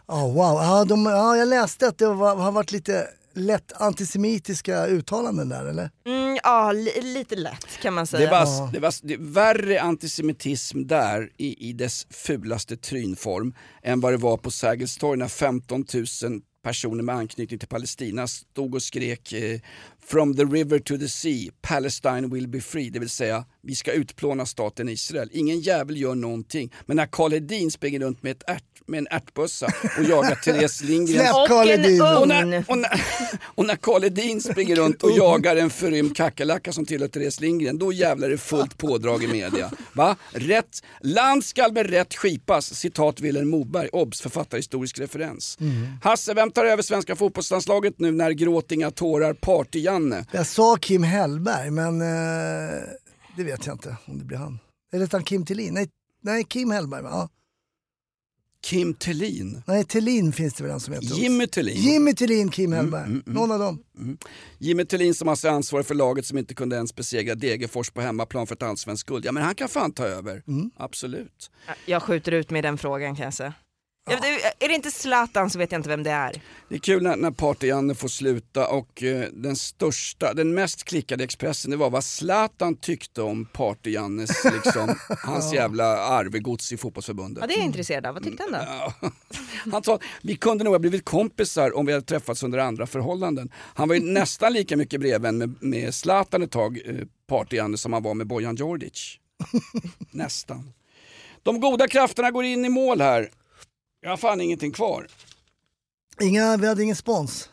[0.07, 3.07] Oh, wow, ja, de, ja, jag läste att det var, har varit lite
[3.39, 5.91] lätt antisemitiska uttalanden där eller?
[6.05, 8.25] Mm, ja, li, lite lätt kan man säga.
[8.25, 13.99] Det var, det var det är värre antisemitism där i, i dess fulaste trynform än
[13.99, 15.85] vad det var på Sergels torg när 15
[16.23, 19.59] 000 personer med anknytning till Palestina stod och skrek eh,
[19.99, 23.91] “From the river to the sea, Palestine will be free”, det vill säga vi ska
[23.91, 25.29] utplåna staten Israel.
[25.33, 26.73] Ingen jävel gör någonting.
[26.85, 29.67] Men när Karl Hedin springer runt med, ett ärt, med en ärtbössa
[29.97, 31.19] och jagar Therese Lindgren...
[31.19, 32.01] Släpp Karl Hedin.
[32.01, 33.01] Och när, och, när,
[33.55, 37.77] och när Karl Hedin springer runt och jagar en förrymd kackerlacka som tillhör Therese Lindgren,
[37.77, 39.71] då jävlar är det fullt pådrag i media.
[39.93, 40.15] Va?
[40.31, 45.57] Rätt, land skall med rätt skipas, citat Vilhelm Moberg, obs författarhistorisk referens.
[46.03, 50.25] Hasse, vem tar över svenska fotbollslandslaget nu när gråt inga tårar Party-Janne?
[50.31, 52.79] Jag sa Kim Hellberg men eh,
[53.39, 54.59] det vet jag inte om det blir han.
[54.91, 55.73] Eller heter han Kim Thelin?
[55.73, 55.89] Nej,
[56.21, 57.09] nej Kim Hellberg va?
[57.11, 57.29] Ja.
[58.61, 59.63] Kim Thelin?
[59.67, 61.07] Nej, Thelin finns det väl en som heter.
[61.07, 61.75] Jimmy Thelin?
[61.75, 63.03] Jimmy Thelin, Kim Hellberg.
[63.05, 63.33] mm, mm.
[63.35, 63.83] Någon av dem.
[64.57, 68.01] Jimmy Thelin som alltså är ansvarig för laget som inte kunde ens besegra Degerfors på
[68.01, 69.25] hemmaplan för ett allsvenskt guld.
[69.25, 70.43] Ja men han kan fan ta över.
[70.47, 70.71] Mm.
[70.77, 71.51] Absolut.
[71.85, 73.53] Jag skjuter ut med den frågan kan jag säga.
[74.09, 76.41] Vet- Är det inte Zlatan så vet jag inte vem det är.
[76.69, 81.23] Det är kul när, när Party-Janne får sluta och eh, den största, den mest klickade
[81.23, 84.31] Expressen det var vad Zlatan tyckte om Party-Jannes,
[84.63, 87.41] liksom, hans jävla arvegods i fotbollsförbundet.
[87.41, 88.13] Ja, det är jag intresserad av.
[88.13, 88.59] Vad tyckte han då?
[89.01, 89.11] Ja.
[89.71, 93.51] Han sa vi kunde nog ha blivit kompisar om vi hade träffats under andra förhållanden.
[93.55, 96.95] Han var ju nästan lika mycket brevvän med, med Zlatan ett tag, eh,
[97.29, 99.17] Party-Janne, som han var med Bojan Djordjic.
[100.11, 100.73] nästan.
[101.43, 103.29] De goda krafterna går in i mål här.
[104.01, 105.07] Jag har fan ingenting kvar.
[106.21, 107.49] Inga, vi hade ingen spons.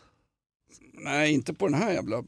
[0.93, 2.23] Nej, inte på den här jävla...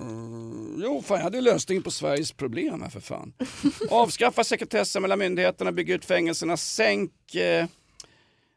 [0.00, 3.32] Mm, jo, fan jag hade lösningen på Sveriges problem här för fan.
[3.90, 7.66] Avskaffa sekretessen mellan myndigheterna, bygg ut fängelserna, sänk eh,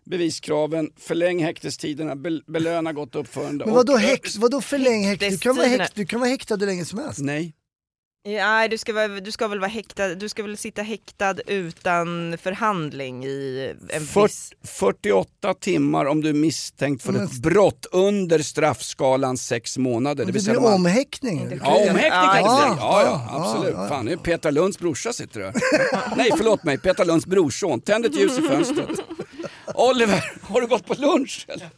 [0.05, 3.65] beviskraven, förläng häktestiderna, bel belöna gott uppförande.
[3.65, 5.19] Men vadå, och- häkt, vadå förläng häkt?
[5.21, 5.83] Du kan, vara Häktestiderna.
[5.83, 7.19] häkt, du kan vara häktad hur länge som helst.
[7.19, 7.53] Nej.
[8.27, 11.35] Ja, Nej, du ska, väl- du ska väl vara häktad, du ska väl sitta häktad
[11.47, 14.11] utan förhandling i en viss...
[14.13, 20.25] Fyrt- 48 timmar om du är misstänkt för Men- ett brott under straffskalan 6 månader.
[20.25, 21.59] Det, vill blir har- omhäktning.
[21.63, 23.73] Ja, omhäktning Ja, kan ja, ja, ja, ja, ja, absolut.
[23.75, 23.89] ja, ja.
[23.89, 25.53] Fan, det är Peter Lunds brorsa sitter där.
[26.17, 26.77] Nej, förlåt mig.
[26.77, 27.81] Peter Lunds brorson.
[27.81, 28.89] Tänd ett ljus i fönstret.
[29.75, 31.45] Oliver, har du gått på lunch?
[31.49, 31.69] eller?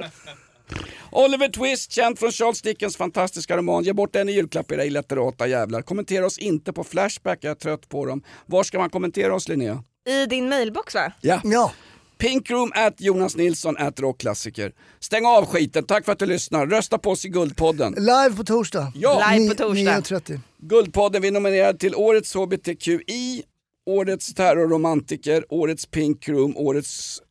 [1.11, 3.83] Oliver Twist, känd från Charles Dickens fantastiska roman.
[3.83, 5.81] Ge bort den i julklapp era illiterata jävlar.
[5.81, 8.23] Kommentera oss inte på Flashback, jag är trött på dem.
[8.45, 9.83] Var ska man kommentera oss Linnea?
[10.09, 11.11] I din mailbox va?
[11.21, 11.41] Ja.
[11.43, 11.71] ja.
[12.17, 14.73] Pinkroom at Jonas Nilsson at rockklassiker.
[14.99, 16.67] Stäng av skiten, tack för att du lyssnar.
[16.67, 17.93] Rösta på oss i Guldpodden.
[17.97, 18.91] Live på torsdag.
[18.95, 19.31] Ja.
[19.31, 19.99] Live på torsdag.
[19.99, 20.39] 9.30.
[20.57, 23.43] Guldpodden, vi är nominerade till Årets HBTQI,
[23.85, 27.21] Årets terrorromantiker, Årets Pink Room, Årets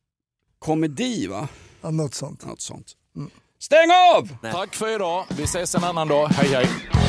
[0.59, 1.47] komedi va?
[1.81, 2.45] Ja, något sånt.
[2.45, 2.95] Något sånt.
[3.59, 4.51] Stäng av!
[4.51, 5.25] Tack för idag.
[5.29, 6.27] Vi ses en annan dag.
[6.27, 7.08] Hej hej.